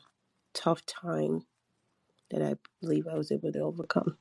tough 0.54 0.86
time 0.86 1.42
that 2.30 2.42
I 2.42 2.56
believe 2.82 3.06
I 3.08 3.16
was 3.16 3.32
able 3.32 3.52
to 3.52 3.60
overcome. 3.60 4.18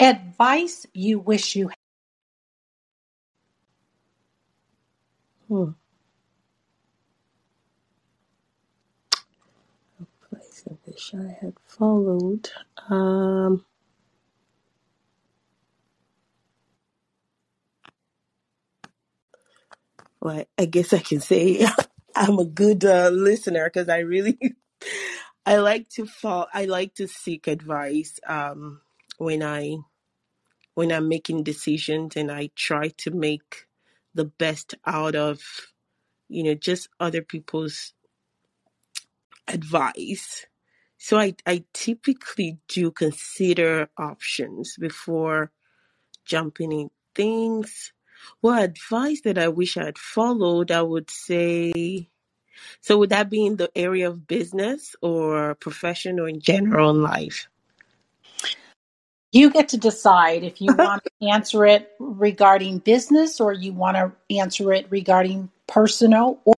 Advice 0.00 0.86
you 0.94 1.18
wish 1.20 1.56
you 1.56 1.68
had. 1.68 1.76
Hmm. 5.48 5.70
I 10.68 10.74
wish 10.86 11.14
I 11.14 11.36
had 11.40 11.54
followed. 11.66 12.50
Um, 12.90 13.64
well, 20.20 20.44
I 20.58 20.66
guess 20.66 20.92
I 20.92 21.00
can 21.00 21.20
say 21.20 21.66
I'm 22.16 22.38
a 22.38 22.44
good 22.46 22.84
uh, 22.84 23.10
listener 23.10 23.66
because 23.66 23.88
I 23.88 24.00
really 24.00 24.38
I 25.46 25.58
like 25.58 25.88
to 25.90 26.06
fall. 26.06 26.48
I 26.54 26.66
like 26.66 26.94
to 26.96 27.08
seek 27.08 27.48
advice 27.48 28.20
um, 28.28 28.82
when 29.18 29.42
I 29.42 29.78
when 30.74 30.92
I'm 30.92 31.08
making 31.08 31.44
decisions 31.44 32.16
and 32.16 32.32
I 32.32 32.50
try 32.56 32.88
to 32.98 33.10
make 33.12 33.66
the 34.14 34.26
best 34.26 34.74
out 34.86 35.16
of, 35.16 35.40
you 36.28 36.44
know, 36.44 36.54
just 36.54 36.88
other 37.00 37.22
people's 37.22 37.94
advice. 39.48 40.46
So 41.00 41.18
I, 41.18 41.36
I 41.46 41.64
typically 41.74 42.58
do 42.68 42.92
consider 42.92 43.90
options 43.98 44.76
before 44.78 45.52
jumping 46.26 46.72
in 46.72 46.90
things. 47.14 47.92
Well, 48.42 48.62
advice 48.62 49.22
that 49.22 49.38
I 49.38 49.48
wish 49.48 49.76
I 49.76 49.86
had 49.86 49.98
followed, 49.98 50.70
I 50.70 50.82
would 50.82 51.10
say. 51.10 52.10
So 52.82 52.98
would 52.98 53.10
that 53.10 53.30
be 53.30 53.46
in 53.46 53.56
the 53.56 53.70
area 53.76 54.08
of 54.08 54.26
business 54.28 54.96
or 55.02 55.56
profession 55.56 56.20
or 56.20 56.28
in 56.28 56.40
general 56.40 56.90
in 56.90 57.02
life? 57.02 57.48
You 59.32 59.50
get 59.50 59.70
to 59.70 59.78
decide 59.78 60.44
if 60.44 60.60
you 60.60 60.74
want 60.74 61.04
to 61.04 61.28
answer 61.28 61.66
it 61.66 61.92
regarding 62.00 62.78
business 62.78 63.40
or 63.40 63.52
you 63.52 63.72
want 63.72 63.96
to 63.96 64.12
answer 64.36 64.72
it 64.72 64.86
regarding 64.90 65.50
personal 65.68 66.40
or 66.44 66.54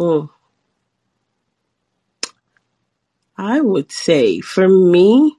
Mm. 0.00 0.30
I 3.38 3.60
would 3.60 3.92
say 3.92 4.40
for 4.40 4.68
me, 4.68 5.36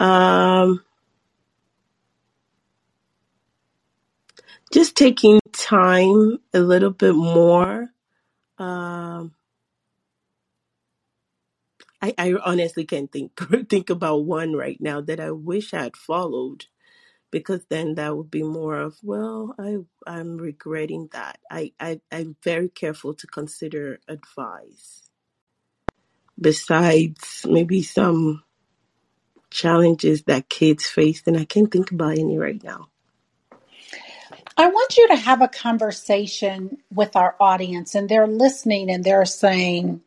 um, 0.00 0.84
just 4.72 4.96
taking 4.96 5.40
time 5.52 6.38
a 6.54 6.60
little 6.60 6.90
bit 6.90 7.14
more. 7.14 7.88
Um, 8.58 9.34
I, 12.02 12.14
I 12.18 12.34
honestly 12.44 12.84
can't 12.84 13.10
think 13.12 13.32
think 13.70 13.90
about 13.90 14.24
one 14.26 14.54
right 14.54 14.80
now 14.80 15.00
that 15.02 15.20
I 15.20 15.32
wish 15.32 15.74
I 15.74 15.84
had 15.84 15.96
followed 15.96 16.66
because 17.32 17.66
then 17.70 17.96
that 17.96 18.16
would 18.16 18.30
be 18.30 18.44
more 18.44 18.76
of 18.80 18.98
well 19.04 19.54
I 19.58 19.78
I'm 20.06 20.38
regretting 20.38 21.10
that. 21.12 21.40
I, 21.50 21.72
I 21.80 22.00
I'm 22.12 22.36
very 22.44 22.70
careful 22.70 23.14
to 23.14 23.28
consider 23.28 24.00
advice 24.08 25.09
besides 26.40 27.46
maybe 27.48 27.82
some 27.82 28.42
challenges 29.50 30.24
that 30.24 30.48
kids 30.50 30.86
face 30.86 31.22
and 31.26 31.36
I 31.38 31.46
can't 31.46 31.72
think 31.72 31.92
about 31.92 32.18
any 32.18 32.38
right 32.38 32.62
now. 32.62 32.88
I 34.56 34.68
want 34.68 34.96
you 34.96 35.08
to 35.08 35.16
have 35.16 35.42
a 35.42 35.48
conversation 35.48 36.78
with 36.92 37.16
our 37.16 37.36
audience 37.40 37.94
and 37.96 38.08
they're 38.08 38.28
listening 38.28 38.90
and 38.90 39.04
they're 39.04 39.26
saying, 39.26 40.02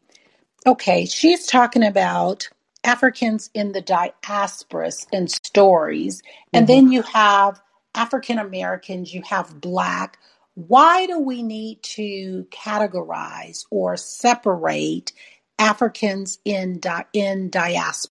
okay, 0.65 1.05
she's 1.05 1.45
talking 1.47 1.83
about 1.83 2.49
Africans 2.83 3.49
in 3.53 3.73
the 3.73 3.81
diasporas 3.81 5.07
and 5.13 5.29
stories. 5.31 6.21
And 6.53 6.67
hmm 6.67 6.67
then 6.67 6.91
you 6.91 7.01
have 7.03 7.61
African 7.95 8.39
Americans, 8.39 9.13
you 9.13 9.21
have 9.29 9.61
Black. 9.61 10.17
Why 10.55 11.07
do 11.07 11.19
we 11.19 11.43
need 11.43 11.83
to 11.83 12.47
categorize 12.51 13.65
or 13.71 13.97
separate 13.97 15.13
Africans 15.59 16.39
in, 16.45 16.81
in 17.13 17.49
diaspora? 17.51 18.11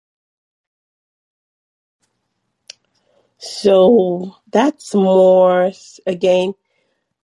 So 3.40 4.36
that's 4.52 4.96
more 4.96 5.72
again 6.08 6.54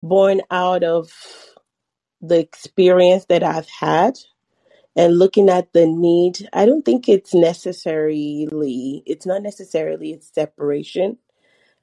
born 0.03 0.43
out 0.51 0.85
of 0.85 1.13
the 2.23 2.39
experience 2.41 3.27
that 3.27 3.43
I've 3.45 3.69
had 3.69 4.15
and 4.97 5.19
looking 5.19 5.49
at 5.51 5.73
the 5.73 5.87
need. 5.87 6.49
I 6.53 6.67
don't 6.67 6.85
think 6.85 7.09
it's 7.09 7.35
necessarily 7.35 9.03
it's 9.07 9.27
not 9.27 9.43
necessarily 9.43 10.15
a 10.15 10.23
separation. 10.23 11.19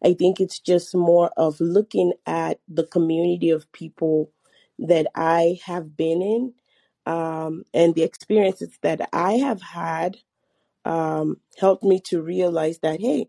I 0.04 0.14
think 0.16 0.40
it's 0.42 0.60
just 0.60 0.96
more 0.96 1.32
of 1.38 1.60
looking 1.62 2.14
at 2.28 2.60
the 2.70 2.86
community 2.88 3.52
of 3.52 3.72
people 3.74 4.32
that 4.80 5.08
I 5.16 5.60
have 5.66 5.98
been 5.98 6.22
in 6.22 6.54
um, 7.08 7.66
and 7.74 7.96
the 7.96 8.04
experiences 8.04 8.78
that 8.84 9.10
I 9.14 9.34
have 9.36 9.62
had 9.64 10.18
um, 10.86 11.38
helped 11.60 11.84
me 11.84 12.02
to 12.08 12.22
realize 12.22 12.80
that 12.80 13.02
hey 13.02 13.28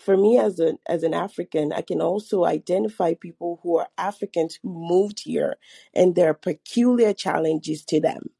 for 0.00 0.16
me 0.16 0.38
as 0.38 0.60
an 0.60 0.78
as 0.88 1.04
an 1.04 1.14
African, 1.14 1.72
I 1.72 1.82
can 1.82 2.02
also 2.02 2.44
identify 2.44 3.14
people 3.14 3.60
who 3.64 3.78
are 3.78 3.88
Africans 3.98 4.58
who 4.62 4.70
moved 4.70 5.22
here 5.24 5.56
and 5.94 6.14
there 6.16 6.30
are 6.30 6.34
peculiar 6.34 7.14
challenges 7.14 7.84
to 7.86 8.00
them. 8.00 8.30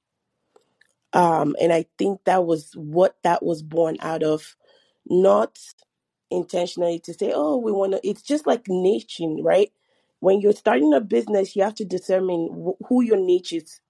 Um, 1.12 1.56
and 1.60 1.72
I 1.72 1.86
think 1.98 2.22
that 2.24 2.46
was 2.46 2.72
what 2.76 3.16
that 3.24 3.44
was 3.44 3.62
born 3.62 3.96
out 4.00 4.22
of, 4.22 4.56
not 5.08 5.58
intentionally 6.30 7.00
to 7.00 7.14
say, 7.14 7.32
oh, 7.34 7.56
we 7.58 7.72
want 7.72 7.92
to. 7.94 8.08
It's 8.08 8.22
just 8.22 8.46
like 8.46 8.64
niching, 8.64 9.38
right? 9.42 9.72
When 10.20 10.40
you're 10.40 10.52
starting 10.52 10.94
a 10.94 11.00
business, 11.00 11.56
you 11.56 11.64
have 11.64 11.76
to 11.76 11.84
determine 11.86 12.48
wh- 12.50 12.86
who 12.88 13.02
your 13.02 13.18
niche 13.18 13.52
is 13.54 13.80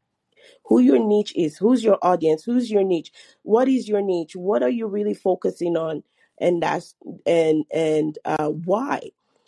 who 0.66 0.80
your 0.80 0.98
niche 0.98 1.32
is 1.36 1.58
who's 1.58 1.84
your 1.84 1.98
audience 2.02 2.44
who's 2.44 2.70
your 2.70 2.84
niche 2.84 3.12
what 3.42 3.68
is 3.68 3.88
your 3.88 4.02
niche 4.02 4.36
what 4.36 4.62
are 4.62 4.70
you 4.70 4.86
really 4.86 5.14
focusing 5.14 5.76
on 5.76 6.02
and 6.40 6.62
that's 6.62 6.94
and 7.26 7.64
and 7.72 8.18
uh, 8.24 8.48
why. 8.48 9.00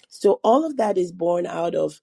So 0.08 0.40
all 0.44 0.64
of 0.64 0.76
that 0.76 0.98
is 0.98 1.12
born 1.12 1.46
out 1.46 1.74
of 1.74 2.00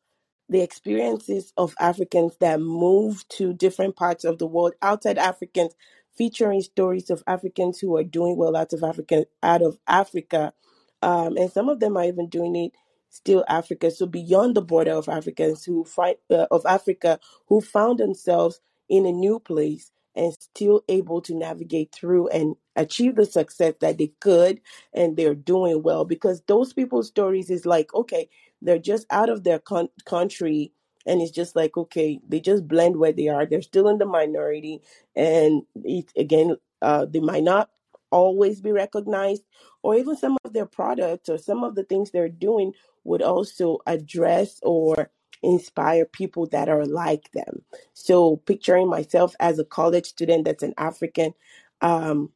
the 0.50 0.62
experiences 0.62 1.54
of 1.58 1.76
africans 1.80 2.38
that 2.40 2.62
move 2.62 3.28
to 3.30 3.54
different 3.54 3.96
parts 3.96 4.26
of 4.26 4.38
the 4.40 4.48
world 4.48 4.74
outside 4.84 5.18
africans 5.18 5.74
featuring 6.18 6.62
stories 6.62 7.10
of 7.10 7.24
africans 7.28 7.80
who 7.80 7.98
are 7.98 8.04
doing 8.04 8.38
well 8.38 8.56
out 8.56 8.74
of 8.74 8.84
african 8.84 9.26
out 9.44 9.64
of 9.64 9.80
africa 9.88 10.54
um, 11.02 11.38
and 11.38 11.52
some 11.52 11.70
of 11.70 11.80
them 11.80 11.98
are 11.98 12.06
even 12.06 12.30
doing 12.30 12.56
it 12.56 12.74
still 13.10 13.46
africa. 13.50 13.92
So 13.92 14.06
beyond 14.06 14.56
the 14.56 14.62
border 14.62 14.92
of 14.94 15.10
africans 15.10 15.66
who 15.66 15.84
find 15.86 16.18
uh, 16.32 16.48
of 16.52 16.66
africa 16.68 17.20
who 17.48 17.62
found 17.62 18.00
themselves 18.00 18.62
in 18.90 19.06
a 19.06 19.12
new 19.12 19.40
place 19.40 19.92
and 20.16 20.34
still 20.34 20.84
able 20.90 21.22
to 21.22 21.36
navigate 21.36 21.92
through 21.92 22.28
and 22.30 22.56
achieve 22.76 23.16
the 23.16 23.26
success 23.26 23.76
that 23.80 23.98
they 23.98 24.12
could 24.20 24.60
and 24.94 25.16
they're 25.16 25.36
doing 25.36 25.84
well. 25.84 26.04
Because 26.06 26.42
those 26.48 26.74
people's 26.74 27.08
stories 27.08 27.50
is 27.50 27.66
like 27.66 27.94
okay 27.94 28.30
they're 28.62 28.80
just 28.80 29.06
out 29.12 29.30
of 29.30 29.44
their 29.44 29.60
con- 29.60 29.90
country 30.06 30.74
and 31.06 31.22
it's 31.22 31.32
just 31.32 31.56
like 31.56 31.78
okay 31.78 32.20
they 32.28 32.40
just 32.40 32.68
blend 32.68 32.98
where 32.98 33.14
they 33.14 33.28
are. 33.28 33.46
They're 33.46 33.62
still 33.62 33.88
in 33.88 33.98
the 34.00 34.06
minority 34.06 34.82
and 35.16 35.64
it, 35.84 36.12
again 36.18 36.58
uh, 36.82 37.06
they 37.06 37.20
might 37.20 37.44
not 37.44 37.70
always 38.12 38.62
be 38.62 38.72
recognized 38.72 39.44
or 39.84 39.96
even 39.96 40.18
some 40.18 40.38
of 40.44 40.54
their 40.54 40.66
products 40.66 41.30
or 41.30 41.38
some 41.38 41.64
of 41.64 41.76
the 41.76 41.84
things 41.84 42.12
they're 42.12 42.30
doing 42.30 42.74
would 43.04 43.22
also 43.22 43.80
address 43.86 44.60
or 44.64 45.12
inspire 45.42 46.06
people 46.06 46.46
that 46.48 46.70
are 46.70 46.86
like 46.86 47.32
them. 47.32 47.64
So 47.94 48.38
picturing 48.38 48.90
myself 48.90 49.36
as 49.40 49.60
a 49.60 49.66
college 49.66 50.06
student 50.06 50.46
that's 50.46 50.64
an 50.64 50.74
African, 50.78 51.34
um, 51.82 52.32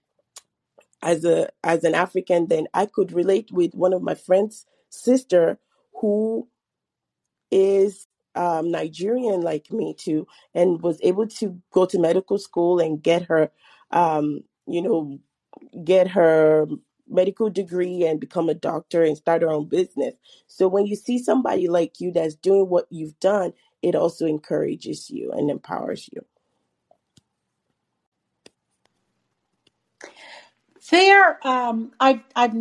as 1.01 1.25
a 1.25 1.49
as 1.63 1.83
an 1.83 1.95
African, 1.95 2.47
then 2.47 2.67
I 2.73 2.85
could 2.85 3.11
relate 3.11 3.51
with 3.51 3.73
one 3.73 3.93
of 3.93 4.01
my 4.01 4.15
friends' 4.15 4.65
sister 4.89 5.59
who 5.99 6.47
is 7.51 8.07
um, 8.35 8.71
Nigerian 8.71 9.41
like 9.41 9.71
me 9.71 9.93
too, 9.93 10.27
and 10.55 10.81
was 10.81 10.99
able 11.03 11.27
to 11.27 11.61
go 11.71 11.85
to 11.85 11.99
medical 11.99 12.37
school 12.37 12.79
and 12.79 13.03
get 13.03 13.23
her, 13.23 13.51
um, 13.91 14.41
you 14.65 14.81
know, 14.81 15.19
get 15.83 16.07
her 16.07 16.67
medical 17.09 17.49
degree 17.49 18.05
and 18.05 18.19
become 18.19 18.49
a 18.49 18.55
doctor 18.55 19.03
and 19.03 19.17
start 19.17 19.43
her 19.43 19.49
own 19.51 19.67
business. 19.67 20.15
So 20.47 20.67
when 20.67 20.87
you 20.87 20.95
see 20.95 21.19
somebody 21.19 21.67
like 21.69 22.01
you 22.01 22.11
that's 22.11 22.35
doing 22.35 22.69
what 22.69 22.87
you've 22.91 23.19
done, 23.19 23.53
it 23.81 23.95
also 23.95 24.25
encourages 24.27 25.09
you 25.11 25.31
and 25.33 25.51
empowers 25.51 26.09
you. 26.13 26.25
There, 30.91 31.45
um, 31.47 31.93
I've, 31.99 32.21
I've 32.35 32.55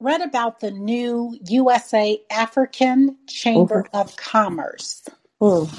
read 0.00 0.22
about 0.22 0.60
the 0.60 0.70
new 0.72 1.38
USA 1.48 2.20
African 2.30 3.16
Chamber 3.28 3.86
of 3.94 4.16
Commerce. 4.16 5.04
Mm, 5.42 5.70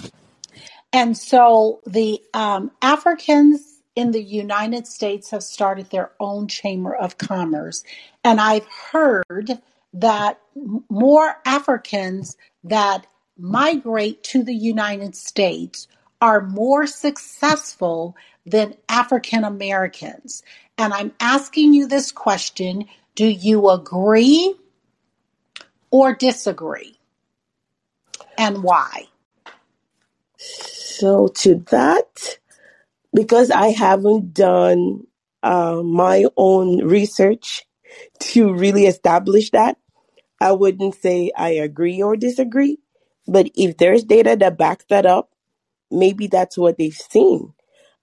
And 0.94 1.18
so 1.18 1.82
the 1.86 2.22
um, 2.34 2.72
Africans 2.82 3.67
in 3.98 4.12
the 4.12 4.22
United 4.22 4.86
States 4.86 5.32
have 5.32 5.42
started 5.42 5.90
their 5.90 6.12
own 6.20 6.48
chamber 6.48 6.96
of 6.96 7.18
commerce. 7.18 7.84
And 8.24 8.40
I've 8.40 8.68
heard 8.68 9.60
that 9.92 10.40
more 10.88 11.38
Africans 11.46 12.38
that 12.64 13.08
migrate 13.40 14.24
to 14.26 14.44
the 14.44 14.54
United 14.54 15.16
States 15.16 15.88
are 16.22 16.42
more 16.42 16.86
successful 16.86 18.16
than 18.46 18.76
African 18.88 19.44
Americans. 19.44 20.44
And 20.78 20.94
I'm 20.94 21.14
asking 21.20 21.74
you 21.74 21.88
this 21.88 22.12
question 22.12 22.86
do 23.16 23.26
you 23.26 23.72
agree 23.72 24.54
or 25.90 26.14
disagree? 26.14 27.00
And 28.38 28.62
why? 28.62 29.08
So 30.38 31.30
to 31.30 31.56
that, 31.72 32.38
because 33.14 33.52
I 33.52 33.70
haven't 33.70 34.34
done 34.34 35.04
uh, 35.44 35.82
my 35.84 36.26
own 36.38 36.86
research 36.86 37.64
to 38.20 38.54
really 38.54 38.86
establish 38.86 39.52
that, 39.52 39.78
I 40.42 40.52
wouldn't 40.52 40.96
say 40.96 41.32
I 41.36 41.50
agree 41.50 42.02
or 42.02 42.16
disagree, 42.16 42.80
but 43.28 43.50
if 43.56 43.78
there's 43.78 44.04
data 44.04 44.36
that 44.40 44.58
backs 44.58 44.86
that 44.90 45.06
up, 45.06 45.32
maybe 45.92 46.28
that's 46.28 46.58
what 46.58 46.78
they've 46.78 46.94
seen. 46.94 47.54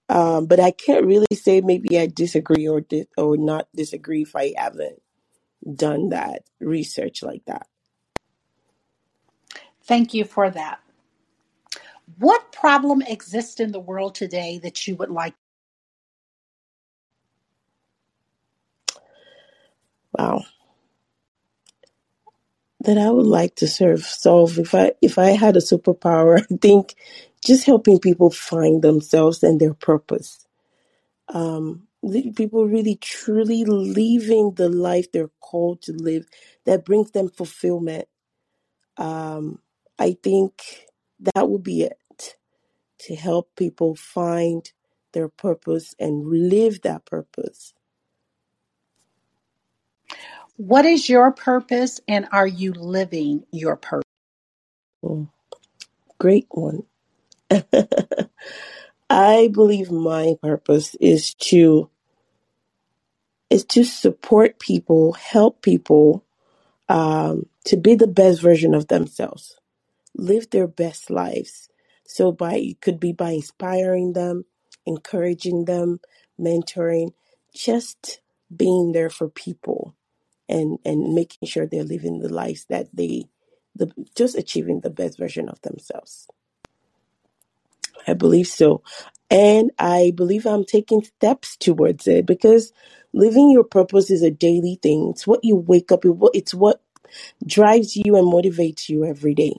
Um, 0.09 0.45
but 0.45 0.59
I 0.59 0.71
can't 0.71 1.05
really 1.05 1.27
say 1.33 1.61
maybe 1.61 1.99
I 1.99 2.07
disagree 2.07 2.67
or 2.67 2.81
di- 2.81 3.07
or 3.17 3.37
not 3.37 3.67
disagree 3.75 4.21
if 4.23 4.35
I 4.35 4.53
haven't 4.57 5.01
done 5.75 6.09
that 6.09 6.43
research 6.59 7.23
like 7.23 7.45
that. 7.45 7.67
Thank 9.83 10.13
you 10.13 10.25
for 10.25 10.49
that. 10.51 10.79
What 12.19 12.51
problem 12.53 13.01
exists 13.03 13.59
in 13.59 13.71
the 13.73 13.79
world 13.81 14.15
today 14.15 14.59
that 14.63 14.87
you 14.87 14.95
would 14.97 15.11
like? 15.11 15.35
Wow, 20.17 20.43
that 22.81 22.97
I 22.97 23.09
would 23.11 23.27
like 23.27 23.55
to 23.57 23.67
serve 23.67 24.03
solve 24.03 24.59
if 24.59 24.75
I 24.75 24.93
if 25.01 25.19
I 25.19 25.31
had 25.31 25.57
a 25.57 25.61
superpower. 25.61 26.41
I 26.51 26.57
think 26.61 26.95
just 27.45 27.65
helping 27.65 27.99
people 27.99 28.31
find 28.31 28.81
themselves 28.83 29.43
and 29.43 29.59
their 29.59 29.73
purpose. 29.75 30.45
Um, 31.29 31.87
people 32.35 32.67
really 32.67 32.97
truly 32.97 33.65
living 33.65 34.53
the 34.55 34.69
life 34.69 35.11
they're 35.11 35.31
called 35.41 35.81
to 35.83 35.93
live 35.93 36.27
that 36.65 36.85
brings 36.85 37.11
them 37.11 37.29
fulfillment. 37.29 38.07
Um, 38.97 39.59
I 39.99 40.17
think 40.23 40.63
that 41.19 41.49
will 41.49 41.59
be 41.59 41.83
it 41.83 42.37
to 42.99 43.15
help 43.15 43.55
people 43.55 43.95
find 43.95 44.71
their 45.13 45.29
purpose 45.29 45.95
and 45.99 46.25
live 46.27 46.81
that 46.81 47.05
purpose. 47.05 47.73
What 50.57 50.85
is 50.85 51.09
your 51.09 51.31
purpose 51.31 51.99
and 52.07 52.27
are 52.31 52.47
you 52.47 52.73
living 52.73 53.45
your 53.51 53.75
purpose? 53.75 54.03
Mm, 55.03 55.29
great 56.17 56.47
one. 56.49 56.83
I 59.09 59.49
believe 59.53 59.91
my 59.91 60.35
purpose 60.41 60.95
is 60.95 61.33
to 61.35 61.89
is 63.49 63.63
to 63.65 63.83
support 63.83 64.59
people, 64.59 65.13
help 65.13 65.61
people 65.61 66.25
um, 66.89 67.45
to 67.65 67.77
be 67.77 67.95
the 67.95 68.07
best 68.07 68.41
version 68.41 68.73
of 68.73 68.87
themselves, 68.87 69.57
live 70.15 70.49
their 70.51 70.67
best 70.67 71.11
lives. 71.11 71.69
So 72.05 72.31
by 72.31 72.55
it 72.55 72.81
could 72.81 72.99
be 72.99 73.13
by 73.13 73.31
inspiring 73.31 74.13
them, 74.13 74.45
encouraging 74.85 75.65
them, 75.65 76.01
mentoring, 76.39 77.13
just 77.55 78.21
being 78.55 78.93
there 78.93 79.09
for 79.11 79.29
people 79.29 79.95
and 80.47 80.79
and 80.85 81.13
making 81.13 81.47
sure 81.47 81.65
they're 81.65 81.83
living 81.83 82.19
the 82.19 82.33
lives 82.33 82.65
that 82.69 82.87
they 82.93 83.25
the 83.75 83.91
just 84.15 84.37
achieving 84.37 84.81
the 84.81 84.89
best 84.89 85.17
version 85.17 85.49
of 85.49 85.61
themselves. 85.61 86.27
I 88.07 88.13
believe 88.13 88.47
so. 88.47 88.83
And 89.31 89.71
I 89.79 90.13
believe 90.15 90.45
I'm 90.45 90.65
taking 90.65 91.03
steps 91.03 91.57
towards 91.57 92.07
it 92.07 92.25
because 92.25 92.73
living 93.13 93.51
your 93.51 93.63
purpose 93.63 94.11
is 94.11 94.23
a 94.23 94.31
daily 94.31 94.79
thing. 94.81 95.09
It's 95.11 95.27
what 95.27 95.41
you 95.43 95.55
wake 95.55 95.91
up, 95.91 96.05
it's 96.33 96.53
what 96.53 96.81
drives 97.45 97.95
you 97.97 98.15
and 98.17 98.31
motivates 98.31 98.89
you 98.89 99.05
every 99.05 99.35
day. 99.35 99.55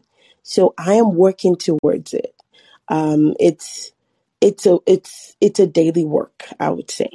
So 0.48 0.74
I 0.78 0.94
am 0.94 1.16
working 1.16 1.56
towards 1.56 2.14
it. 2.14 2.32
Um, 2.86 3.34
it's 3.40 3.90
it's 4.40 4.64
a 4.64 4.78
it's 4.86 5.34
it's 5.40 5.58
a 5.58 5.66
daily 5.66 6.04
work, 6.04 6.44
I 6.60 6.70
would 6.70 6.88
say. 6.88 7.10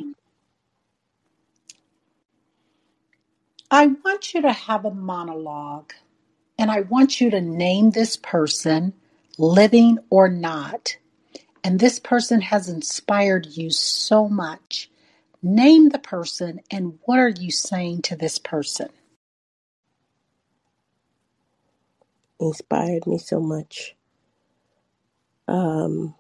I 3.71 3.87
want 3.87 4.33
you 4.33 4.41
to 4.41 4.51
have 4.51 4.83
a 4.83 4.93
monologue 4.93 5.93
and 6.59 6.69
I 6.69 6.81
want 6.81 7.21
you 7.21 7.31
to 7.31 7.39
name 7.39 7.91
this 7.91 8.17
person, 8.17 8.91
living 9.37 9.99
or 10.09 10.27
not. 10.27 10.97
And 11.63 11.79
this 11.79 11.99
person 11.99 12.41
has 12.41 12.67
inspired 12.67 13.45
you 13.45 13.69
so 13.71 14.27
much. 14.27 14.91
Name 15.41 15.87
the 15.87 15.99
person 15.99 16.59
and 16.69 16.99
what 17.05 17.17
are 17.17 17.29
you 17.29 17.49
saying 17.49 18.01
to 18.03 18.17
this 18.17 18.39
person? 18.39 18.89
Inspired 22.41 23.07
me 23.07 23.19
so 23.19 23.41
much. 23.41 23.95
Um, 25.47 26.15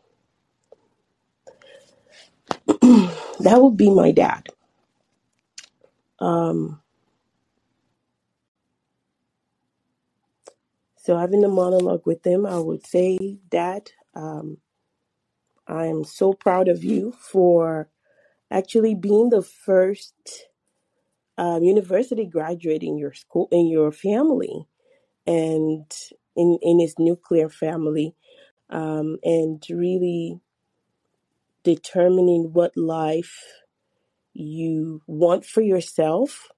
that 2.67 3.59
would 3.61 3.77
be 3.77 3.89
my 3.91 4.11
dad. 4.11 4.47
Um, 6.19 6.81
so 10.97 11.17
having 11.17 11.43
a 11.45 11.49
monologue 11.49 12.05
with 12.05 12.25
him, 12.25 12.45
I 12.45 12.59
would 12.59 12.85
say, 12.87 13.39
Dad, 13.49 13.91
um, 14.15 14.57
I 15.67 15.87
am 15.87 16.03
so 16.05 16.33
proud 16.33 16.67
of 16.69 16.83
you 16.83 17.13
for 17.13 17.89
actually 18.51 18.95
being 18.95 19.29
the 19.29 19.43
first 19.43 20.13
um, 21.37 21.63
university 21.63 22.25
graduate 22.25 22.83
in 22.83 22.97
your 22.97 23.13
school 23.13 23.49
in 23.51 23.67
your 23.67 23.91
family 23.91 24.67
and 25.27 25.91
in 26.35 26.57
in 26.61 26.79
his 26.79 26.95
nuclear 26.97 27.49
family 27.49 28.15
um, 28.69 29.17
and 29.23 29.63
really 29.69 30.39
determining 31.63 32.53
what 32.53 32.75
life 32.75 33.43
you 34.33 35.01
want 35.07 35.45
for 35.45 35.61
yourself 35.61 36.49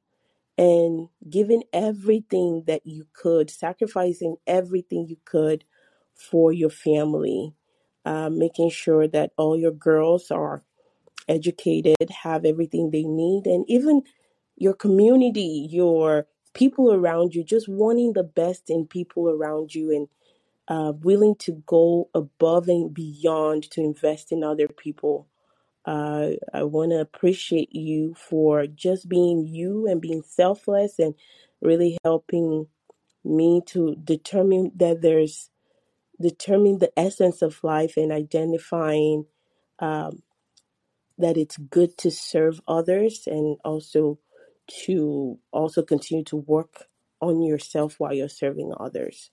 and 0.58 1.10
giving 1.30 1.64
everything 1.74 2.64
that 2.68 2.86
you 2.86 3.06
could 3.14 3.50
sacrificing 3.50 4.36
everything 4.46 5.08
you 5.08 5.18
could 5.26 5.64
for 6.14 6.54
your 6.54 6.70
family 6.70 7.54
uh, 8.06 8.30
making 8.30 8.70
sure 8.70 9.08
that 9.08 9.32
all 9.38 9.58
your 9.58 9.72
girls 9.72 10.30
are 10.30 10.64
educated, 11.28 11.96
have 12.24 12.46
everything 12.46 12.92
they 12.92 13.04
need, 13.04 13.46
and 13.46 13.66
even 13.68 14.02
your 14.58 14.74
community, 14.74 15.68
your 15.72 16.28
people 16.54 16.94
around 16.94 17.36
you, 17.36 17.44
just 17.44 17.68
wanting 17.68 18.14
the 18.14 18.24
best 18.24 18.70
in 18.70 18.86
people 18.86 19.30
around 19.30 19.74
you 19.74 19.92
and 19.92 20.08
uh, 20.68 20.94
willing 20.94 21.36
to 21.36 21.64
go 21.66 22.10
above 22.14 22.68
and 22.68 22.94
beyond 22.94 23.70
to 23.72 23.82
invest 23.82 24.32
in 24.32 24.44
other 24.44 24.68
people. 24.68 25.28
Uh, 25.86 26.32
I 26.54 26.64
want 26.64 26.92
to 26.92 27.02
appreciate 27.02 27.76
you 27.76 28.16
for 28.16 28.66
just 28.68 29.10
being 29.10 29.46
you 29.46 29.88
and 29.88 30.00
being 30.00 30.24
selfless 30.26 30.98
and 31.00 31.14
really 31.62 31.98
helping 32.04 32.68
me 33.26 33.62
to 33.68 33.96
determine 33.96 34.72
that 34.76 35.02
there's 35.02 35.50
determine 36.22 36.78
the 36.80 36.92
essence 36.98 37.42
of 37.42 37.64
life 37.64 37.98
and 37.98 38.12
identifying 38.12 39.26
um, 39.80 40.22
that 41.18 41.38
it's 41.38 41.58
good 41.58 41.98
to 41.98 42.12
serve 42.12 42.62
others 42.68 43.24
and 43.28 43.58
also 43.66 44.20
to 44.68 45.40
also 45.52 45.84
continue 45.84 46.24
to 46.26 46.38
work 46.38 46.86
on 47.22 47.42
yourself 47.42 48.00
while 48.00 48.14
you're 48.14 48.30
serving 48.30 48.74
others. 48.80 49.32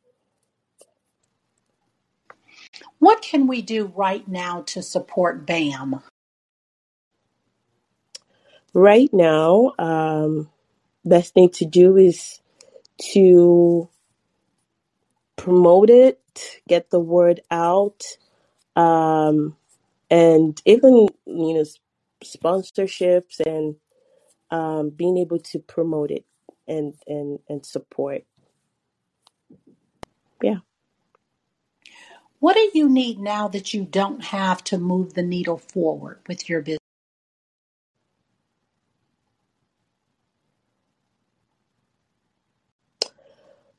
What 2.98 3.22
can 3.22 3.46
we 3.46 3.62
do 3.62 3.92
right 3.96 4.26
now 4.28 4.62
to 4.68 4.82
support 4.82 5.46
BAM? 5.46 6.00
Right 8.74 9.10
now, 9.12 9.72
um, 9.78 10.48
best 11.04 11.34
thing 11.34 11.50
to 11.50 11.64
do 11.64 11.96
is 11.96 12.40
to 13.12 13.88
promote 15.36 15.90
it, 15.90 16.20
get 16.68 16.90
the 16.90 17.00
word 17.00 17.40
out, 17.50 18.04
um, 18.76 19.56
and 20.10 20.60
even 20.66 21.08
you 21.26 21.54
know 21.54 21.64
sponsorships 22.24 23.40
and 23.46 23.76
um, 24.50 24.90
being 24.90 25.18
able 25.18 25.38
to 25.40 25.60
promote 25.60 26.10
it 26.10 26.24
and 26.68 26.94
and 27.06 27.40
and 27.48 27.66
support. 27.66 28.24
Yeah. 30.42 30.58
What 32.40 32.54
do 32.54 32.70
you 32.74 32.88
need 32.88 33.18
now 33.20 33.48
that 33.48 33.74
you 33.74 33.84
don't 33.84 34.24
have 34.26 34.64
to 34.64 34.78
move 34.78 35.14
the 35.14 35.22
needle 35.22 35.58
forward 35.58 36.20
with 36.28 36.48
your 36.48 36.60
business? 36.62 36.78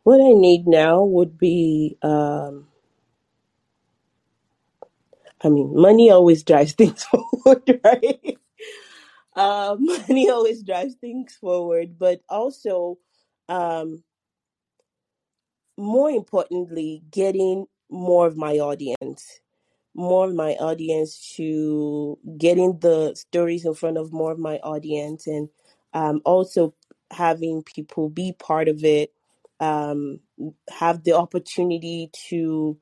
What 0.03 0.21
I 0.21 0.33
need 0.33 0.67
now 0.67 1.03
would 1.03 1.37
be, 1.37 1.97
um, 2.03 2.67
I 5.43 5.49
mean, 5.49 5.73
money 5.75 6.11
always 6.11 6.43
drives 6.43 6.73
things 6.75 7.03
forward, 7.05 7.81
right? 7.83 8.37
Um, 9.35 9.85
money 10.07 10.29
always 10.29 10.63
drives 10.63 10.95
things 10.95 11.35
forward, 11.35 11.97
but 11.97 12.21
also, 12.29 12.99
um, 13.49 14.03
more 15.77 16.09
importantly, 16.09 17.03
getting 17.11 17.65
more 17.89 18.27
of 18.27 18.37
my 18.37 18.57
audience, 18.59 19.39
more 19.95 20.27
of 20.29 20.35
my 20.35 20.53
audience 20.55 21.33
to 21.35 22.17
getting 22.37 22.79
the 22.79 23.15
stories 23.15 23.65
in 23.65 23.73
front 23.73 23.97
of 23.97 24.13
more 24.13 24.31
of 24.31 24.39
my 24.39 24.57
audience, 24.59 25.27
and 25.27 25.49
um, 25.93 26.21
also 26.25 26.73
having 27.11 27.63
people 27.63 28.09
be 28.09 28.33
part 28.33 28.69
of 28.69 28.83
it 28.83 29.13
um, 29.61 30.19
have 30.69 31.03
the 31.03 31.13
opportunity 31.13 32.09
to, 32.29 32.77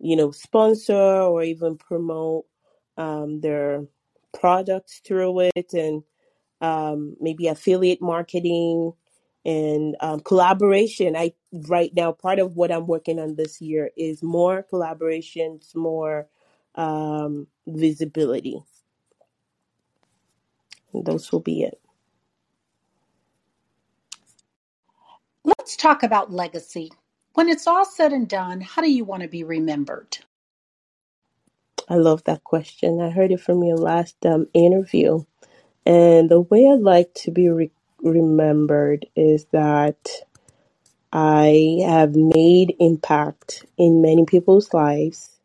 you 0.00 0.16
know, 0.16 0.30
sponsor 0.30 0.94
or 0.94 1.42
even 1.42 1.76
promote 1.76 2.44
um, 2.96 3.40
their 3.40 3.84
products 4.34 5.00
through 5.04 5.50
it 5.54 5.72
and 5.72 6.02
um, 6.60 7.16
maybe 7.20 7.48
affiliate 7.48 8.02
marketing 8.02 8.92
and 9.44 9.96
um, 10.00 10.20
collaboration. 10.20 11.16
I 11.16 11.34
right 11.68 11.92
now 11.94 12.12
part 12.12 12.38
of 12.38 12.56
what 12.56 12.72
I'm 12.72 12.86
working 12.86 13.18
on 13.18 13.36
this 13.36 13.60
year 13.60 13.90
is 13.96 14.22
more 14.22 14.66
collaborations, 14.72 15.74
more 15.74 16.28
um, 16.74 17.46
visibility. 17.66 18.62
And 20.92 21.04
those 21.04 21.30
will 21.32 21.40
be 21.40 21.62
it. 21.62 21.80
Let's 25.44 25.76
talk 25.76 26.02
about 26.02 26.32
legacy. 26.32 26.90
When 27.34 27.48
it's 27.48 27.66
all 27.66 27.84
said 27.84 28.12
and 28.12 28.28
done, 28.28 28.60
how 28.60 28.80
do 28.80 28.90
you 28.90 29.04
want 29.04 29.22
to 29.22 29.28
be 29.28 29.44
remembered? 29.44 30.18
I 31.88 31.96
love 31.96 32.24
that 32.24 32.44
question. 32.44 33.00
I 33.00 33.10
heard 33.10 33.32
it 33.32 33.40
from 33.40 33.64
your 33.64 33.78
last 33.78 34.16
um, 34.26 34.48
interview. 34.54 35.24
And 35.86 36.30
the 36.30 36.40
way 36.40 36.68
I'd 36.68 36.80
like 36.80 37.14
to 37.24 37.30
be 37.32 37.48
re- 37.48 37.70
remembered 38.02 39.06
is 39.16 39.46
that 39.52 40.08
I 41.12 41.80
have 41.86 42.14
made 42.16 42.76
impact 42.80 43.66
in 43.78 44.02
many 44.02 44.26
people's 44.26 44.74
lives, 44.74 45.40